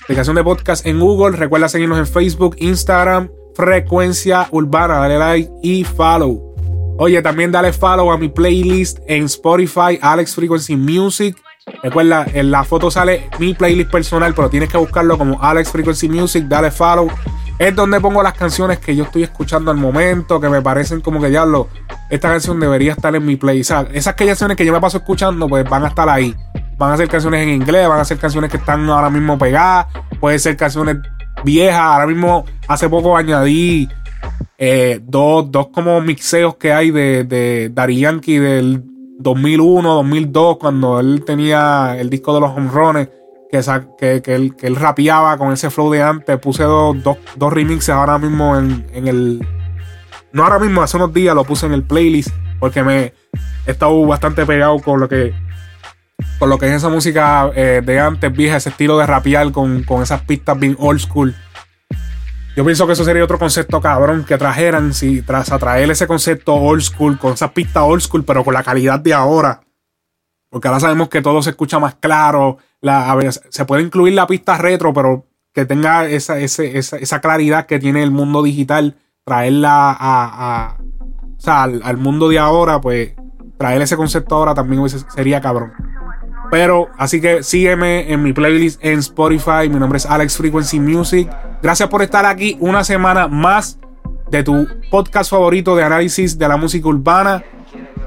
[0.02, 1.36] aplicación de podcast en Google.
[1.36, 4.94] Recuerda seguirnos en Facebook, Instagram, Frecuencia Urbana.
[4.98, 6.52] Dale like y follow.
[6.98, 11.36] Oye, también dale follow a mi playlist en Spotify, Alex Frequency Music.
[11.82, 16.08] Recuerda, en la foto sale mi playlist personal, pero tienes que buscarlo como Alex Frequency
[16.08, 16.44] Music.
[16.48, 17.08] Dale follow.
[17.58, 21.20] Es donde pongo las canciones que yo estoy escuchando al momento, que me parecen como
[21.20, 21.68] que ya lo.
[22.10, 23.70] Esta canción debería estar en mi playlist.
[23.70, 26.34] O sea, esas canciones que yo me paso escuchando, pues van a estar ahí.
[26.76, 29.86] Van a ser canciones en inglés, van a ser canciones que están ahora mismo pegadas,
[30.18, 30.96] puede ser canciones
[31.44, 31.80] viejas.
[31.80, 33.88] Ahora mismo, hace poco añadí
[34.58, 38.91] eh, dos, dos como mixeos que hay de, de Daddy Yankee del
[39.22, 43.08] 2001, 2002, cuando él tenía el disco de los home
[43.50, 43.60] que,
[43.98, 46.38] que, que, él, que rapeaba con ese flow de antes.
[46.38, 49.46] Puse dos, dos, dos remixes ahora mismo en, en, el.
[50.32, 53.12] No ahora mismo, hace unos días lo puse en el playlist porque me
[53.66, 55.34] he estado bastante pegado con lo que.
[56.38, 59.82] Con lo que es esa música eh, de antes, vieja, ese estilo de rapear con,
[59.82, 61.34] con esas pistas bien old school.
[62.54, 66.54] Yo pienso que eso sería otro concepto cabrón que trajeran si tras atraer ese concepto
[66.54, 69.62] old school, con esas pistas old school, pero con la calidad de ahora.
[70.50, 72.58] Porque ahora sabemos que todo se escucha más claro.
[72.82, 73.16] La,
[73.48, 75.24] se puede incluir la pista retro, pero
[75.54, 81.40] que tenga esa, esa, esa, claridad que tiene el mundo digital, traerla a, a o
[81.40, 83.14] sea, al, al, mundo de ahora, pues
[83.56, 85.72] traer ese concepto ahora también sería cabrón.
[86.52, 89.70] Pero así que sígueme en mi playlist en Spotify.
[89.70, 91.26] Mi nombre es Alex Frequency Music.
[91.62, 93.78] Gracias por estar aquí una semana más
[94.30, 97.42] de tu podcast favorito de análisis de la música urbana.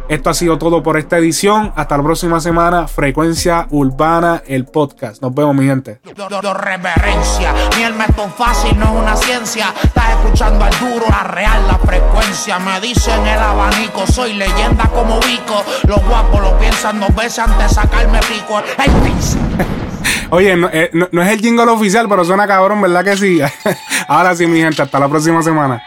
[0.08, 1.74] Esto ha sido todo por esta edición.
[1.76, 2.88] Hasta la próxima semana.
[2.88, 5.20] Frecuencia Urbana, el podcast.
[5.22, 6.00] Nos vemos, mi gente.
[6.16, 7.54] Do, reverencia.
[7.76, 9.74] Ni el método fácil no es una ciencia.
[9.84, 12.60] Estás escuchando al duro, la real, la frecuencia.
[12.60, 14.06] Me dicen el abanico.
[14.06, 15.64] Soy leyenda como Vico.
[15.88, 18.62] Los guapos lo piensan dos veces antes de sacarme pico.
[18.78, 18.92] Hey,
[20.30, 23.40] Oye, no, eh, no, no es el jingle oficial, pero suena cabrón, ¿verdad que sí?
[24.08, 24.84] Ahora sí, mi gente.
[24.84, 25.84] Hasta la próxima semana.